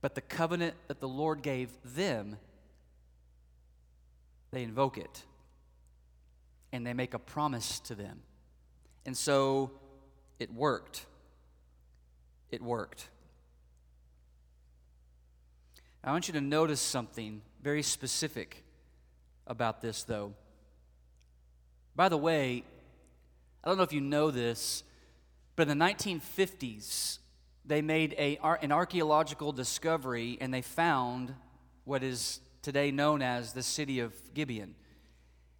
[0.00, 2.36] But the covenant that the Lord gave them,
[4.52, 5.24] they invoke it
[6.74, 8.20] and they make a promise to them.
[9.06, 9.70] And so
[10.40, 11.06] it worked.
[12.50, 13.08] It worked.
[16.02, 18.64] I want you to notice something very specific
[19.46, 20.34] about this, though.
[21.94, 22.64] By the way,
[23.62, 24.82] I don't know if you know this,
[25.54, 27.18] but in the 1950s,
[27.64, 31.34] they made a, an archaeological discovery and they found
[31.84, 34.74] what is today known as the city of Gibeon.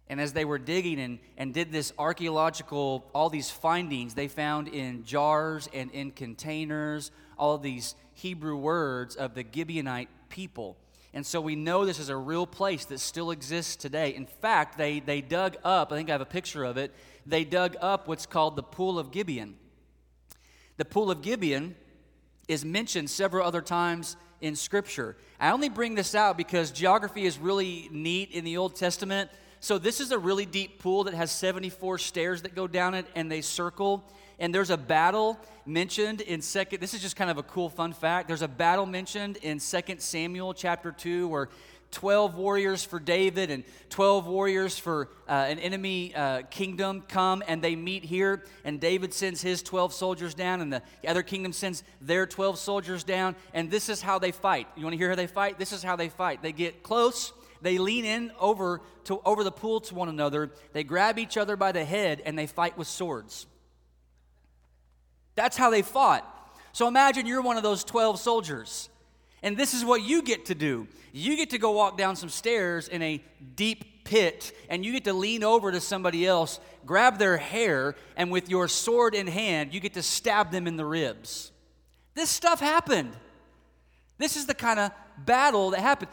[0.07, 4.67] And as they were digging and, and did this archaeological, all these findings, they found
[4.67, 10.77] in jars and in containers all these Hebrew words of the Gibeonite people.
[11.13, 14.13] And so we know this is a real place that still exists today.
[14.13, 16.93] In fact, they, they dug up, I think I have a picture of it,
[17.25, 19.55] they dug up what's called the Pool of Gibeon.
[20.77, 21.75] The Pool of Gibeon
[22.47, 25.15] is mentioned several other times in Scripture.
[25.39, 29.29] I only bring this out because geography is really neat in the Old Testament
[29.65, 33.07] so this is a really deep pool that has 74 stairs that go down it
[33.15, 34.07] and they circle.
[34.37, 36.81] And there's a battle mentioned in second.
[36.81, 38.27] This is just kind of a cool fun fact.
[38.27, 41.49] There's a battle mentioned in Second Samuel chapter 2 where
[41.89, 47.59] 12 warriors for David and 12 warriors for uh, an enemy uh, kingdom come and
[47.59, 48.43] they meet here.
[48.65, 53.03] And David sends his 12 soldiers down, and the other kingdom sends their 12 soldiers
[53.03, 53.35] down.
[53.51, 54.67] And this is how they fight.
[54.77, 55.57] You want to hear how they fight?
[55.57, 56.43] This is how they fight.
[56.43, 57.33] They get close.
[57.65, 60.51] They lean in over, to, over the pool to one another.
[60.73, 63.47] They grab each other by the head and they fight with swords.
[65.33, 66.31] That's how they fought.
[66.73, 68.87] So imagine you're one of those 12 soldiers.
[69.41, 70.87] And this is what you get to do.
[71.11, 73.23] You get to go walk down some stairs in a
[73.55, 78.29] deep pit, and you get to lean over to somebody else, grab their hair, and
[78.29, 81.51] with your sword in hand, you get to stab them in the ribs.
[82.13, 83.13] This stuff happened.
[84.19, 86.11] This is the kind of battle that happened.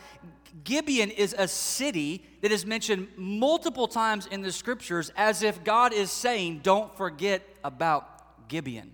[0.64, 5.92] Gibeon is a city that is mentioned multiple times in the scriptures as if God
[5.92, 8.92] is saying, Don't forget about Gibeon.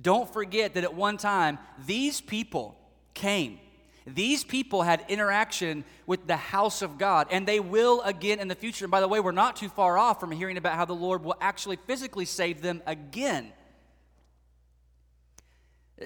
[0.00, 2.76] Don't forget that at one time, these people,
[3.14, 3.58] came.
[4.06, 8.54] These people had interaction with the house of God, and they will again in the
[8.54, 8.84] future.
[8.84, 11.24] And by the way, we're not too far off from hearing about how the Lord
[11.24, 13.52] will actually physically save them again.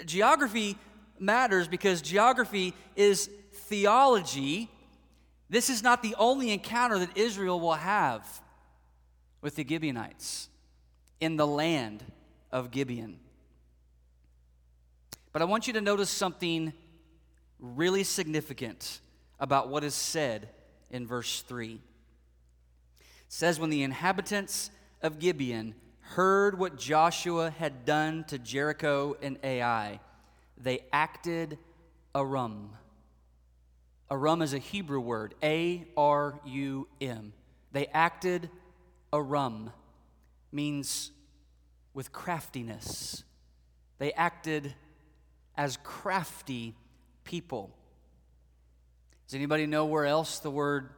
[0.07, 0.79] Geography
[1.19, 3.29] matters because geography is
[3.71, 4.69] theology.
[5.49, 8.27] This is not the only encounter that Israel will have
[9.41, 10.49] with the Gibeonites
[11.21, 12.05] in the land
[12.53, 13.19] of Gibeon.
[15.33, 16.73] But I want you to notice something
[17.61, 19.01] really significant
[19.39, 20.49] about what is said
[20.91, 21.75] in verse 3.
[21.75, 21.81] It
[23.29, 30.01] says, When the inhabitants of Gibeon heard what Joshua had done to Jericho and Ai,
[30.59, 31.57] they acted
[32.15, 32.71] arum.
[34.11, 37.33] Arum is a Hebrew word, A R U M.
[37.73, 38.51] They acted
[39.13, 39.73] arum,
[40.51, 41.13] means
[41.95, 43.23] with craftiness.
[43.99, 44.75] They acted
[45.57, 46.75] as crafty
[47.23, 47.71] people.
[49.27, 50.91] Does anybody know where else the word,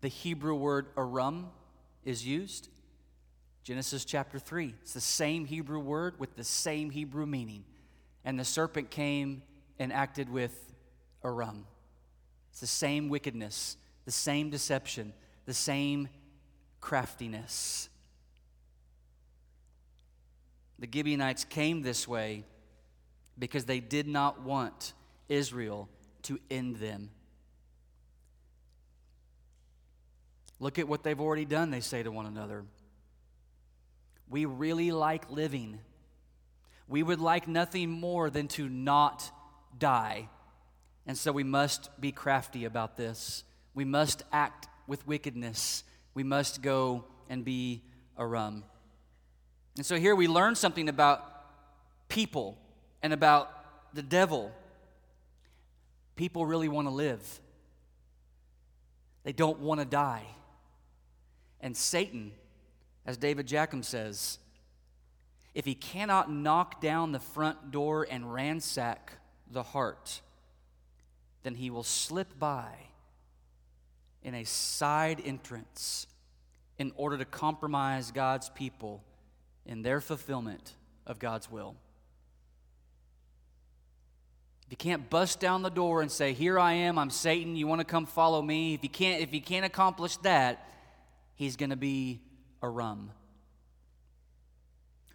[0.00, 1.50] the Hebrew word arum,
[2.04, 2.68] is used?
[3.62, 4.74] Genesis chapter 3.
[4.82, 7.64] It's the same Hebrew word with the same Hebrew meaning.
[8.24, 9.42] And the serpent came
[9.78, 10.72] and acted with
[11.24, 11.66] arum.
[12.56, 15.12] It's the same wickedness, the same deception,
[15.44, 16.08] the same
[16.80, 17.90] craftiness.
[20.78, 22.44] The Gibeonites came this way
[23.38, 24.94] because they did not want
[25.28, 25.90] Israel
[26.22, 27.10] to end them.
[30.58, 32.64] Look at what they've already done, they say to one another.
[34.30, 35.78] We really like living.
[36.88, 39.30] We would like nothing more than to not
[39.78, 40.30] die.
[41.06, 43.44] And so we must be crafty about this.
[43.74, 45.84] We must act with wickedness.
[46.14, 47.82] We must go and be
[48.18, 48.64] arum.
[49.76, 51.24] And so here we learn something about
[52.08, 52.58] people
[53.02, 53.52] and about
[53.94, 54.52] the devil
[56.16, 57.40] people really want to live,
[59.22, 60.24] they don't want to die.
[61.60, 62.32] And Satan,
[63.04, 64.38] as David Jackman says,
[65.54, 69.12] if he cannot knock down the front door and ransack
[69.50, 70.20] the heart,
[71.46, 72.72] then he will slip by
[74.24, 76.08] in a side entrance
[76.76, 79.04] in order to compromise God's people
[79.64, 80.72] in their fulfillment
[81.06, 81.76] of God's will.
[84.64, 87.68] If you can't bust down the door and say, "Here I am, I'm Satan, you
[87.68, 90.68] want to come follow me?" If you can't if you can't accomplish that,
[91.36, 92.20] he's going to be
[92.60, 93.12] arum.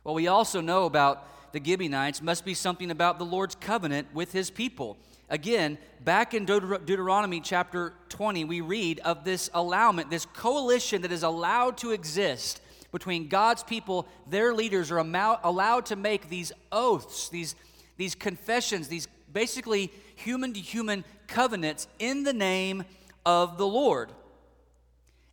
[0.05, 4.31] Well, we also know about the Gibeonites must be something about the Lord's covenant with
[4.31, 4.97] his people.
[5.31, 11.11] Again, back in Deut- Deuteronomy chapter 20, we read of this allowment, this coalition that
[11.13, 14.05] is allowed to exist between God's people.
[14.27, 17.55] Their leaders are allowed to make these oaths, these,
[17.95, 22.83] these confessions, these basically human to human covenants in the name
[23.25, 24.11] of the Lord.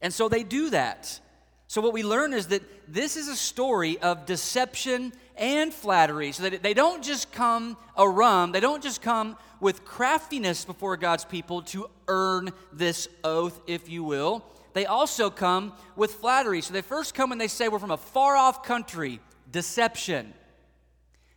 [0.01, 1.19] And so they do that.
[1.67, 6.33] So, what we learn is that this is a story of deception and flattery.
[6.33, 11.25] So that they don't just come arum, they don't just come with craftiness before God's
[11.25, 14.45] people to earn this oath, if you will.
[14.75, 16.61] They also come with flattery.
[16.61, 19.21] So, they first come and they say, We're from a far off country,
[19.51, 20.35] deception.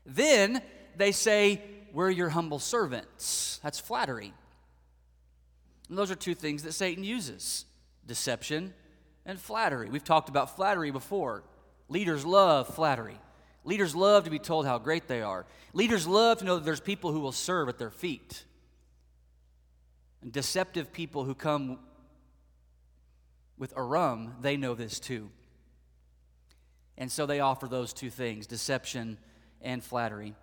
[0.05, 0.61] Then
[0.97, 1.61] they say,
[1.93, 3.59] we're your humble servants.
[3.63, 4.33] That's flattery.
[5.89, 7.65] And those are two things that Satan uses
[8.07, 8.73] deception
[9.25, 9.89] and flattery.
[9.89, 11.43] We've talked about flattery before.
[11.87, 13.17] Leaders love flattery.
[13.63, 15.45] Leaders love to be told how great they are.
[15.73, 18.43] Leaders love to know that there's people who will serve at their feet.
[20.21, 21.79] And deceptive people who come
[23.57, 25.29] with arum, they know this too.
[26.97, 29.17] And so they offer those two things deception
[29.61, 30.35] and flattery.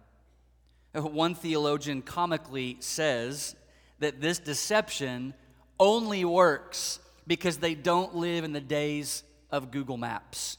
[0.94, 3.54] One theologian comically says
[3.98, 5.34] that this deception
[5.78, 10.58] only works because they don't live in the days of Google Maps.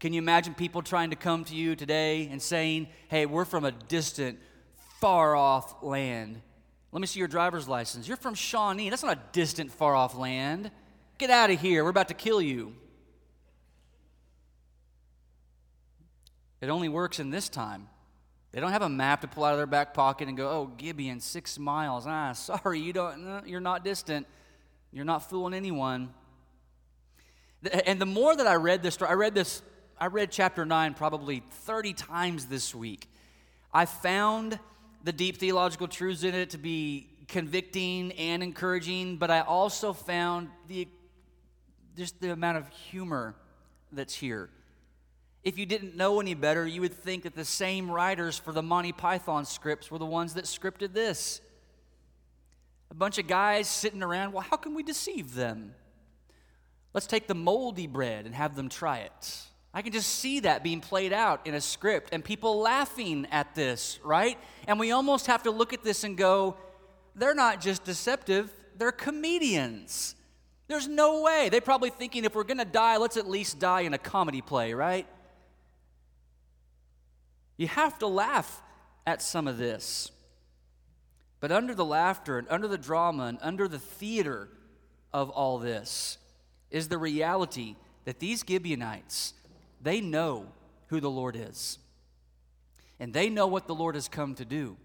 [0.00, 3.64] Can you imagine people trying to come to you today and saying, Hey, we're from
[3.64, 4.38] a distant,
[4.98, 6.40] far off land?
[6.90, 8.08] Let me see your driver's license.
[8.08, 8.88] You're from Shawnee.
[8.88, 10.70] That's not a distant, far off land.
[11.18, 11.84] Get out of here.
[11.84, 12.74] We're about to kill you.
[16.62, 17.88] It only works in this time.
[18.52, 20.66] They don't have a map to pull out of their back pocket and go, "Oh,
[20.66, 23.46] Gibeon, six miles." Ah, sorry, you don't.
[23.46, 24.26] You're not distant.
[24.92, 26.12] You're not fooling anyone.
[27.84, 29.62] And the more that I read this story, I read this
[30.02, 33.06] I read chapter 9 probably 30 times this week.
[33.70, 34.58] I found
[35.04, 40.48] the deep theological truths in it to be convicting and encouraging, but I also found
[40.68, 40.88] the
[41.98, 43.34] just the amount of humor
[43.92, 44.48] that's here.
[45.44, 48.62] If you didn't know any better, you would think that the same writers for the
[48.62, 51.42] Monty Python scripts were the ones that scripted this.
[52.90, 55.74] A bunch of guys sitting around, well, how can we deceive them?
[56.94, 59.49] Let's take the moldy bread and have them try it.
[59.72, 63.54] I can just see that being played out in a script and people laughing at
[63.54, 64.36] this, right?
[64.66, 66.56] And we almost have to look at this and go,
[67.14, 70.16] they're not just deceptive, they're comedians.
[70.66, 71.48] There's no way.
[71.50, 74.40] They're probably thinking if we're going to die, let's at least die in a comedy
[74.40, 75.06] play, right?
[77.56, 78.62] You have to laugh
[79.06, 80.10] at some of this.
[81.40, 84.48] But under the laughter and under the drama and under the theater
[85.12, 86.18] of all this
[86.70, 89.34] is the reality that these Gibeonites,
[89.80, 90.46] they know
[90.88, 91.78] who the Lord is.
[92.98, 94.76] And they know what the Lord has come to do.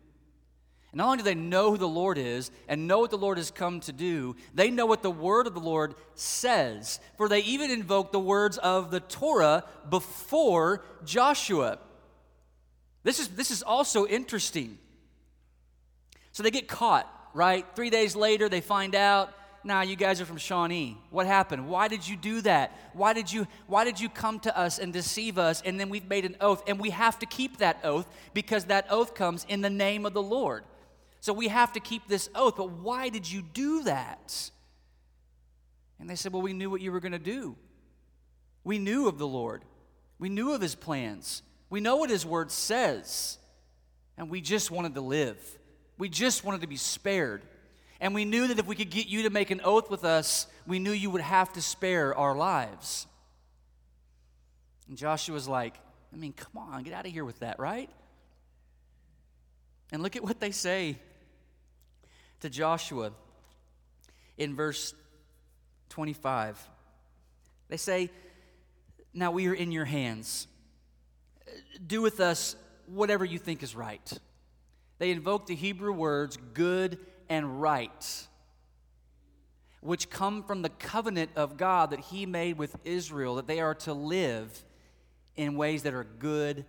[0.92, 3.38] And not only do they know who the Lord is and know what the Lord
[3.38, 7.02] has come to do, they know what the word of the Lord says.
[7.18, 11.80] For they even invoke the words of the Torah before Joshua.
[13.04, 14.78] This is, this is also interesting.
[16.32, 17.66] So they get caught, right?
[17.76, 19.34] Three days later, they find out
[19.66, 20.98] nah, you guys are from Shawnee.
[21.10, 21.68] What happened?
[21.68, 22.72] Why did you do that?
[22.94, 25.62] Why did you why did you come to us and deceive us?
[25.66, 28.86] And then we've made an oath, and we have to keep that oath because that
[28.90, 30.64] oath comes in the name of the Lord.
[31.20, 32.56] So we have to keep this oath.
[32.56, 34.52] But why did you do that?
[36.00, 37.56] And they said, Well, we knew what you were going to do.
[38.64, 39.64] We knew of the Lord.
[40.20, 41.42] We knew of his plans.
[41.70, 43.40] We know what his word says.
[44.18, 45.38] And we just wanted to live.
[45.98, 47.42] We just wanted to be spared.
[48.00, 50.48] And we knew that if we could get you to make an oath with us,
[50.68, 53.08] we knew you would have to spare our lives.
[54.88, 55.76] And Joshua was like,
[56.14, 57.90] I mean, come on, get out of here with that, right?
[59.92, 60.98] And look at what they say
[62.42, 63.12] to Joshua
[64.38, 64.94] in verse
[65.90, 66.60] 25.
[67.70, 68.10] They say,
[69.14, 70.48] Now we are in your hands.
[71.86, 72.56] Do with us
[72.88, 74.12] whatever you think is right.
[74.98, 77.00] They invoke the Hebrew words good
[77.30, 78.28] and right,
[79.82, 83.76] which come from the covenant of God that He made with Israel, that they are
[83.76, 84.64] to live
[85.36, 86.66] in ways that are good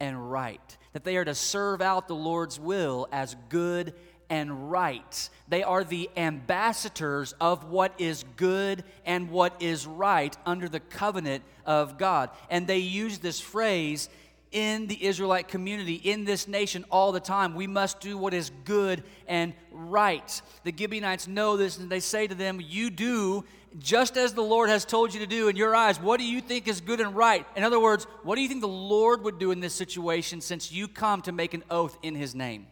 [0.00, 3.94] and right, that they are to serve out the Lord's will as good
[4.30, 5.30] and right.
[5.48, 11.44] They are the ambassadors of what is good and what is right under the covenant
[11.64, 12.30] of God.
[12.50, 14.08] And they use this phrase
[14.52, 17.54] in the Israelite community, in this nation, all the time.
[17.54, 20.42] We must do what is good and right.
[20.64, 23.44] The Gibeonites know this, and they say to them, You do
[23.78, 26.00] just as the Lord has told you to do in your eyes.
[26.00, 27.46] What do you think is good and right?
[27.54, 30.72] In other words, what do you think the Lord would do in this situation since
[30.72, 32.66] you come to make an oath in His name?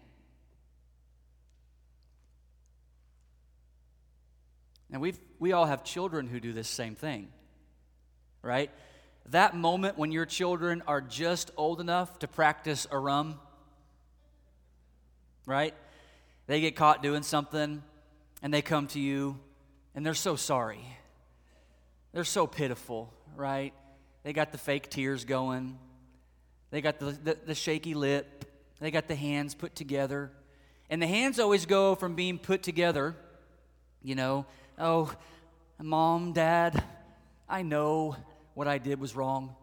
[4.90, 7.28] And we we all have children who do this same thing,
[8.42, 8.70] right?
[9.30, 13.40] That moment when your children are just old enough to practice arum,
[15.46, 15.74] right?
[16.46, 17.82] They get caught doing something
[18.42, 19.38] and they come to you
[19.94, 20.86] and they're so sorry.
[22.12, 23.74] They're so pitiful, right?
[24.22, 25.78] They got the fake tears going,
[26.70, 28.44] they got the, the, the shaky lip,
[28.80, 30.30] they got the hands put together.
[30.88, 33.16] And the hands always go from being put together,
[34.02, 34.46] you know,
[34.78, 35.12] oh,
[35.82, 36.82] mom, dad,
[37.48, 38.16] I know
[38.56, 39.54] what I did was wrong.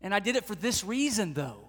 [0.00, 1.68] And I did it for this reason, though.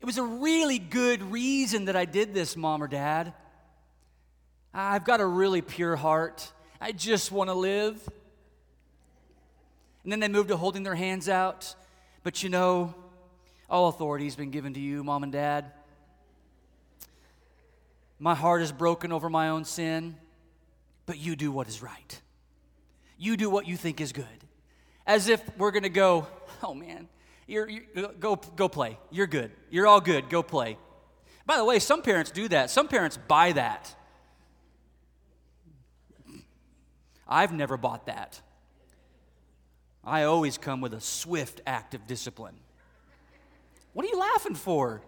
[0.00, 3.34] It was a really good reason that I did this, mom or dad.
[4.72, 6.52] I've got a really pure heart.
[6.80, 8.00] I just want to live.
[10.04, 11.74] And then they moved to holding their hands out.
[12.22, 12.94] But you know,
[13.68, 15.72] all authority has been given to you, mom and dad.
[18.20, 20.16] My heart is broken over my own sin,
[21.06, 22.20] but you do what is right.
[23.18, 24.24] You do what you think is good.
[25.06, 26.26] As if we're going to go,
[26.62, 27.08] oh man,
[27.46, 28.98] you're, you're, go, go play.
[29.10, 29.50] You're good.
[29.70, 30.28] You're all good.
[30.28, 30.78] Go play.
[31.46, 32.70] By the way, some parents do that.
[32.70, 33.94] Some parents buy that.
[37.28, 38.40] I've never bought that.
[40.04, 42.54] I always come with a swift act of discipline.
[43.92, 45.02] What are you laughing for?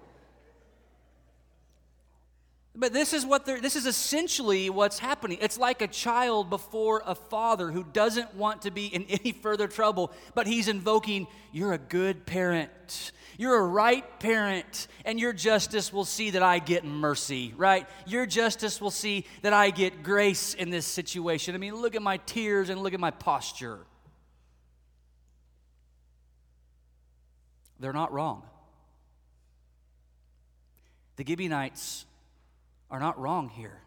[2.78, 5.38] But this is what this is essentially what's happening.
[5.40, 9.66] It's like a child before a father who doesn't want to be in any further
[9.66, 13.12] trouble, but he's invoking, You're a good parent.
[13.36, 17.86] You're a right parent, and your justice will see that I get mercy, right?
[18.04, 21.54] Your justice will see that I get grace in this situation.
[21.54, 23.78] I mean, look at my tears and look at my posture.
[27.78, 28.42] They're not wrong.
[31.14, 32.06] The Gibeonites
[32.90, 33.80] are not wrong here.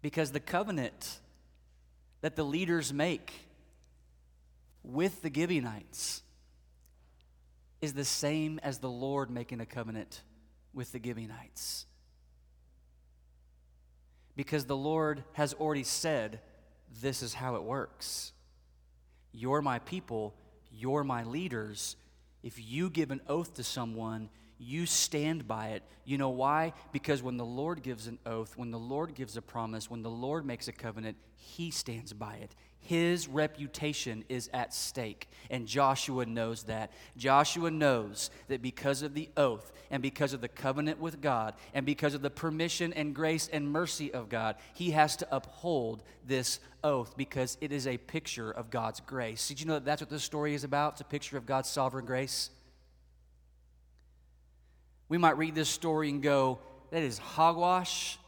[0.00, 1.20] Because the covenant
[2.20, 3.32] that the leaders make
[4.82, 6.22] with the Gibeonites
[7.80, 10.22] is the same as the Lord making a covenant
[10.72, 11.86] with the Gibeonites.
[14.34, 16.40] Because the Lord has already said,
[17.00, 18.32] This is how it works.
[19.32, 20.34] You're my people,
[20.70, 21.96] you're my leaders.
[22.42, 24.30] If you give an oath to someone,
[24.62, 25.82] you stand by it.
[26.04, 26.72] You know why?
[26.92, 30.10] Because when the Lord gives an oath, when the Lord gives a promise, when the
[30.10, 32.54] Lord makes a covenant, he stands by it.
[32.80, 36.90] His reputation is at stake, and Joshua knows that.
[37.16, 41.86] Joshua knows that because of the oath, and because of the covenant with God, and
[41.86, 46.58] because of the permission and grace and mercy of God, he has to uphold this
[46.82, 49.46] oath because it is a picture of God's grace.
[49.46, 50.94] Did you know that that's what this story is about?
[50.94, 52.50] It's a picture of God's sovereign grace.
[55.12, 56.58] We might read this story and go,
[56.90, 58.18] that is hogwash.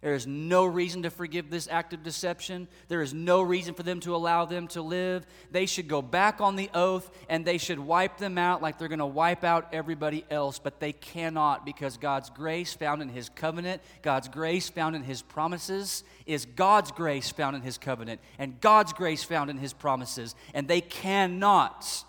[0.00, 2.66] There is no reason to forgive this act of deception.
[2.88, 5.24] There is no reason for them to allow them to live.
[5.52, 8.88] They should go back on the oath and they should wipe them out like they're
[8.88, 13.28] going to wipe out everybody else, but they cannot because God's grace found in His
[13.28, 18.60] covenant, God's grace found in His promises, is God's grace found in His covenant, and
[18.60, 22.04] God's grace found in His promises, and they cannot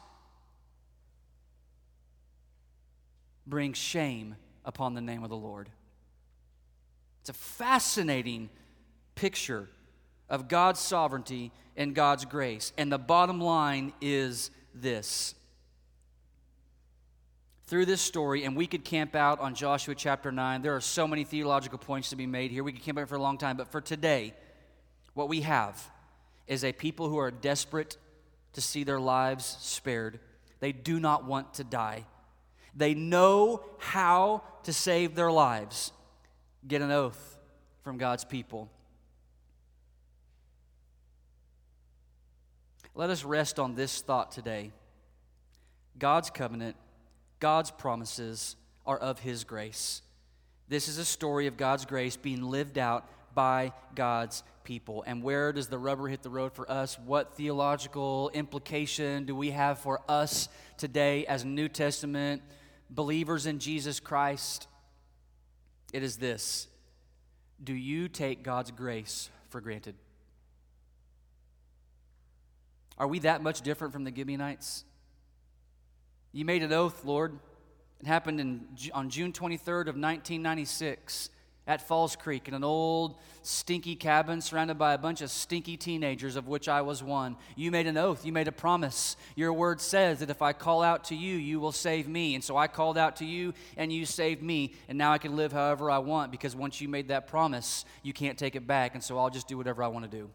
[3.46, 4.36] bring shame
[4.66, 5.70] upon the name of the Lord.
[7.22, 8.50] It's a fascinating
[9.16, 9.70] picture
[10.30, 12.74] of God's sovereignty and God's grace.
[12.78, 15.36] And the bottom line is this.
[17.68, 20.62] Through this story, and we could camp out on Joshua chapter 9.
[20.62, 22.64] There are so many theological points to be made here.
[22.64, 24.34] We could camp out for a long time, but for today,
[25.14, 25.82] what we have
[26.46, 27.98] is a people who are desperate
[28.54, 30.20] to see their lives spared.
[30.60, 32.06] They do not want to die.
[32.76, 35.92] They know how to save their lives.
[36.68, 37.38] Get an oath
[37.84, 38.70] from God's people.
[42.96, 44.72] Let us rest on this thought today
[45.98, 46.76] God's covenant,
[47.40, 48.56] God's promises
[48.86, 50.02] are of His grace.
[50.70, 55.04] This is a story of God's grace being lived out by God's people.
[55.06, 56.98] And where does the rubber hit the road for us?
[57.00, 60.48] What theological implication do we have for us
[60.78, 62.42] today as New Testament
[62.90, 64.68] believers in Jesus Christ,
[65.92, 66.68] it is this
[67.64, 69.96] Do you take God's grace for granted?
[72.98, 74.86] Are we that much different from the Gibeonites?
[76.32, 77.38] You made an oath, Lord.
[78.00, 81.30] It happened in, on June 23rd of 1996
[81.66, 86.36] at Falls Creek in an old stinky cabin surrounded by a bunch of stinky teenagers,
[86.36, 87.38] of which I was one.
[87.56, 89.16] You made an oath, you made a promise.
[89.36, 92.36] Your word says that if I call out to you, you will save me.
[92.36, 94.74] And so I called out to you and you saved me.
[94.90, 98.12] And now I can live however I want because once you made that promise, you
[98.12, 98.94] can't take it back.
[98.94, 100.30] And so I'll just do whatever I want to do.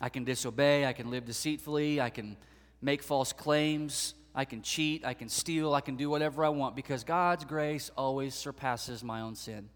[0.00, 2.36] I can disobey, I can live deceitfully, I can
[2.80, 4.14] make false claims.
[4.34, 7.90] I can cheat, I can steal, I can do whatever I want because God's grace
[7.96, 9.68] always surpasses my own sin.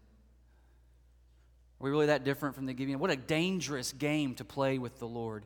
[1.79, 2.99] Are we really that different from the Gibeon?
[2.99, 5.45] What a dangerous game to play with the Lord.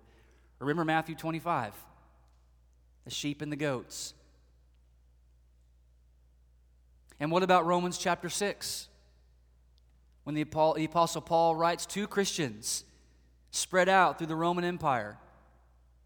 [0.60, 1.74] Remember Matthew 25
[3.06, 4.14] the sheep and the goats.
[7.22, 8.90] And what about Romans chapter 6?
[10.26, 12.84] When the Apostle Paul writes to Christians
[13.52, 15.18] spread out through the Roman Empire.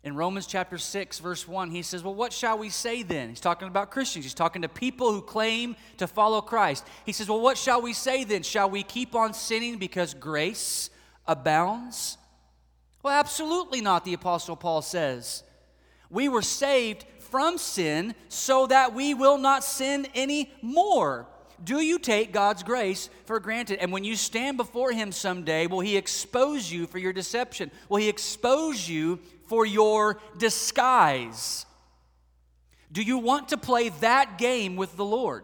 [0.03, 3.29] In Romans chapter 6, verse 1, he says, Well, what shall we say then?
[3.29, 4.25] He's talking about Christians.
[4.25, 6.87] He's talking to people who claim to follow Christ.
[7.05, 8.41] He says, Well, what shall we say then?
[8.41, 10.89] Shall we keep on sinning because grace
[11.27, 12.17] abounds?
[13.03, 15.43] Well, absolutely not, the Apostle Paul says.
[16.09, 21.27] We were saved from sin so that we will not sin anymore.
[21.63, 23.79] Do you take God's grace for granted?
[23.79, 27.69] And when you stand before Him someday, will He expose you for your deception?
[27.87, 29.19] Will He expose you
[29.51, 31.65] for your disguise.
[32.89, 35.43] Do you want to play that game with the Lord?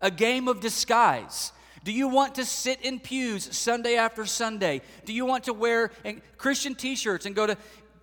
[0.00, 1.52] A game of disguise.
[1.84, 4.80] Do you want to sit in pews Sunday after Sunday?
[5.04, 5.92] Do you want to wear
[6.36, 7.56] Christian t shirts and go to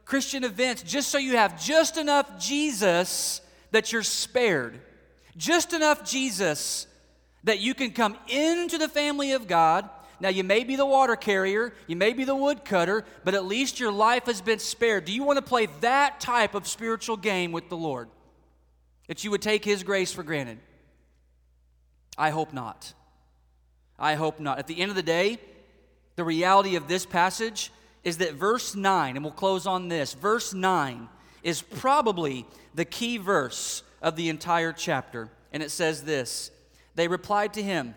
[0.06, 3.42] Christian events just so you have just enough Jesus
[3.72, 4.80] that you're spared?
[5.36, 6.88] Just enough Jesus
[7.44, 9.90] that you can come into the family of God.
[10.22, 13.80] Now, you may be the water carrier, you may be the woodcutter, but at least
[13.80, 15.06] your life has been spared.
[15.06, 18.08] Do you want to play that type of spiritual game with the Lord?
[19.08, 20.60] That you would take His grace for granted?
[22.20, 22.94] I hope not.
[23.98, 24.60] I hope not.
[24.60, 25.40] At the end of the day,
[26.18, 27.72] the reality of this passage
[28.04, 31.10] is that verse 9, and we'll close on this, verse 9
[31.42, 32.46] is probably
[32.76, 35.30] the key verse of the entire chapter.
[35.52, 36.52] And it says this
[36.94, 37.96] They replied to him,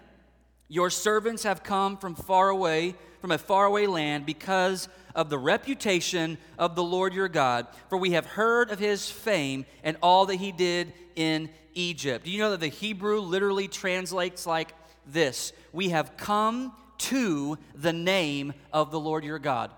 [0.69, 6.39] Your servants have come from far away, from a faraway land, because of the reputation
[6.59, 10.37] of the Lord your God, for we have heard of his fame and all that
[10.37, 12.25] he did in Egypt.
[12.25, 14.75] Do you know that the Hebrew literally translates like
[15.07, 19.71] this We have come to the name of the Lord your God.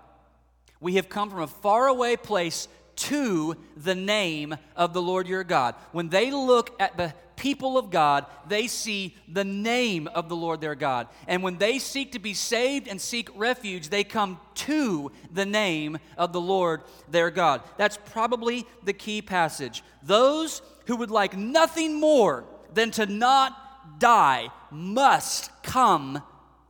[0.79, 2.67] We have come from a faraway place
[2.97, 5.75] to the name of the Lord your God.
[5.91, 10.59] When they look at the people of God, they see the name of the Lord
[10.59, 11.07] their God.
[11.27, 15.99] And when they seek to be saved and seek refuge, they come to the name
[16.17, 17.61] of the Lord their God.
[17.77, 19.83] That's probably the key passage.
[20.03, 26.21] Those who would like nothing more than to not die must come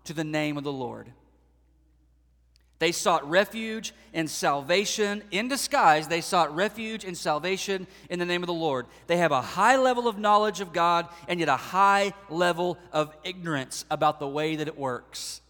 [0.04, 1.12] to the name of the Lord.
[2.80, 6.08] They sought refuge and salvation in disguise.
[6.08, 8.86] They sought refuge and salvation in the name of the Lord.
[9.08, 13.16] They have a high level of knowledge of God and yet a high level of
[13.24, 15.42] ignorance about the way that it works.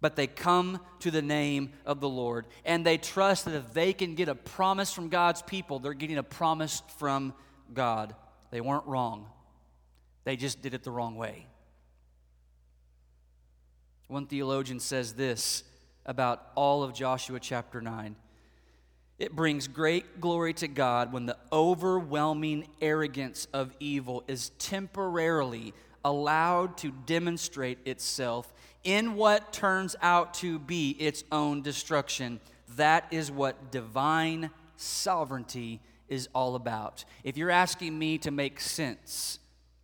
[0.00, 3.92] But they come to the name of the Lord and they trust that if they
[3.92, 7.34] can get a promise from God's people, they're getting a promise from
[7.74, 8.14] God.
[8.52, 9.26] They weren't wrong,
[10.22, 11.46] they just did it the wrong way.
[14.08, 15.64] One theologian says this
[16.06, 18.16] about all of Joshua chapter 9.
[19.18, 26.76] It brings great glory to God when the overwhelming arrogance of evil is temporarily allowed
[26.78, 28.52] to demonstrate itself
[28.84, 32.40] in what turns out to be its own destruction.
[32.76, 37.04] That is what divine sovereignty is all about.
[37.24, 39.40] If you're asking me to make sense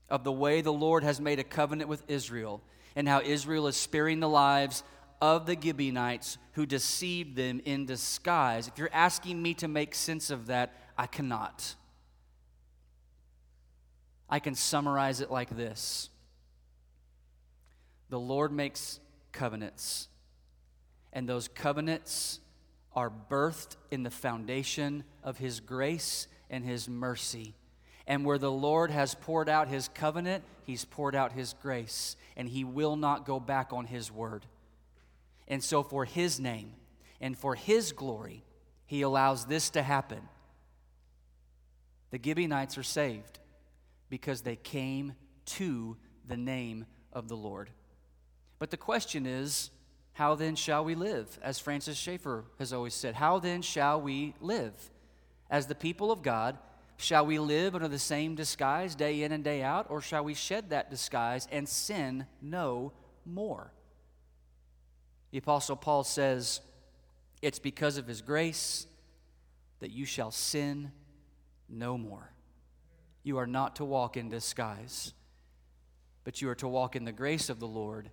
[0.09, 2.63] of the way the Lord has made a covenant with Israel
[2.95, 4.85] and how Israel is sparing the lives
[5.23, 8.67] of the Gibeonites who deceived them in disguise.
[8.67, 11.77] If you're asking me to make sense of that, I cannot.
[14.29, 16.11] I can summarize it like this
[18.11, 18.99] The Lord makes
[19.31, 20.09] covenants,
[21.13, 22.41] and those covenants
[22.97, 27.55] are birthed in the foundation of His grace and His mercy.
[28.09, 32.49] And where the Lord has poured out His covenant, He's poured out His grace, and
[32.49, 34.47] He will not go back on His word.
[35.49, 36.73] And so, for His name
[37.21, 38.45] and for His glory,
[38.87, 40.21] He allows this to happen.
[42.11, 43.39] The Gibeonites are saved
[44.11, 45.15] because they came
[45.47, 45.97] to
[46.29, 47.71] the name of the Lord.
[48.59, 49.71] But the question is,
[50.13, 51.39] how then shall we live?
[51.43, 54.75] As Francis Schaeffer has always said, how then shall we live?
[55.51, 56.59] As the people of God,
[56.97, 60.35] shall we live under the same disguise day in and day out, or shall we
[60.35, 62.93] shed that disguise and sin no
[63.25, 63.73] more?
[65.33, 66.61] The Apostle Paul says,
[67.41, 68.87] It's because of his grace
[69.81, 70.93] that you shall sin
[71.69, 72.31] no more.
[73.25, 75.15] You are not to walk in disguise,
[76.25, 78.11] but you are to walk in the grace of the Lord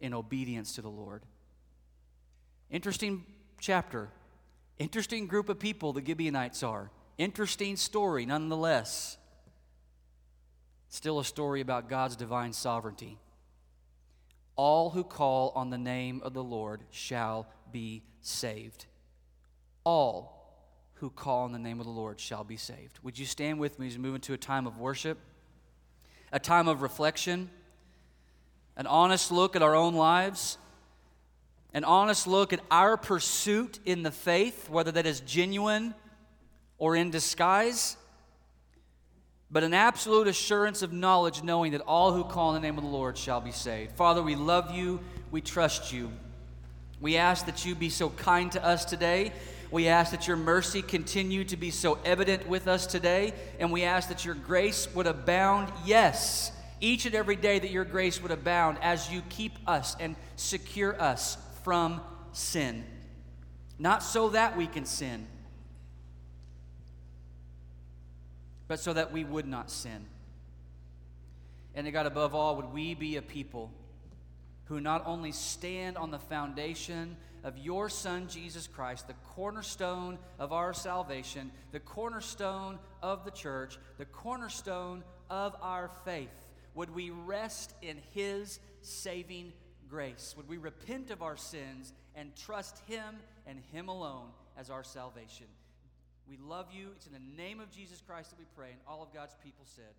[0.00, 1.22] in obedience to the Lord.
[2.70, 3.24] Interesting
[3.60, 4.08] chapter.
[4.78, 6.90] Interesting group of people the Gibeonites are.
[7.16, 9.16] Interesting story, nonetheless.
[10.88, 13.18] Still a story about God's divine sovereignty.
[14.56, 18.86] All who call on the name of the Lord shall be saved.
[19.84, 20.36] All
[20.94, 22.98] who call on the name of the Lord shall be saved.
[23.02, 25.18] Would you stand with me as we move into a time of worship,
[26.32, 27.50] a time of reflection,
[28.76, 30.56] an honest look at our own lives,
[31.74, 35.94] an honest look at our pursuit in the faith, whether that is genuine
[36.78, 37.98] or in disguise?
[39.50, 42.84] But an absolute assurance of knowledge, knowing that all who call on the name of
[42.84, 43.92] the Lord shall be saved.
[43.92, 46.10] Father, we love you, we trust you.
[47.00, 49.32] We ask that you be so kind to us today.
[49.70, 53.34] We ask that your mercy continue to be so evident with us today.
[53.60, 57.84] And we ask that your grace would abound, yes, each and every day that your
[57.84, 62.00] grace would abound as you keep us and secure us from
[62.32, 62.84] sin.
[63.78, 65.26] Not so that we can sin
[68.68, 70.06] but so that we would not sin.
[71.74, 73.70] And God, above all, would we be a people
[74.64, 80.52] who not only stand on the foundation of your Son, Jesus Christ, the cornerstone of
[80.52, 86.48] our salvation, the cornerstone of the church, the cornerstone of our faith.
[86.74, 89.52] Would we rest in His saving
[89.88, 90.34] grace?
[90.36, 95.46] Would we repent of our sins and trust Him and Him alone as our salvation?
[96.28, 96.90] We love you.
[96.96, 98.70] It's in the name of Jesus Christ that we pray.
[98.70, 99.94] And all of God's people said,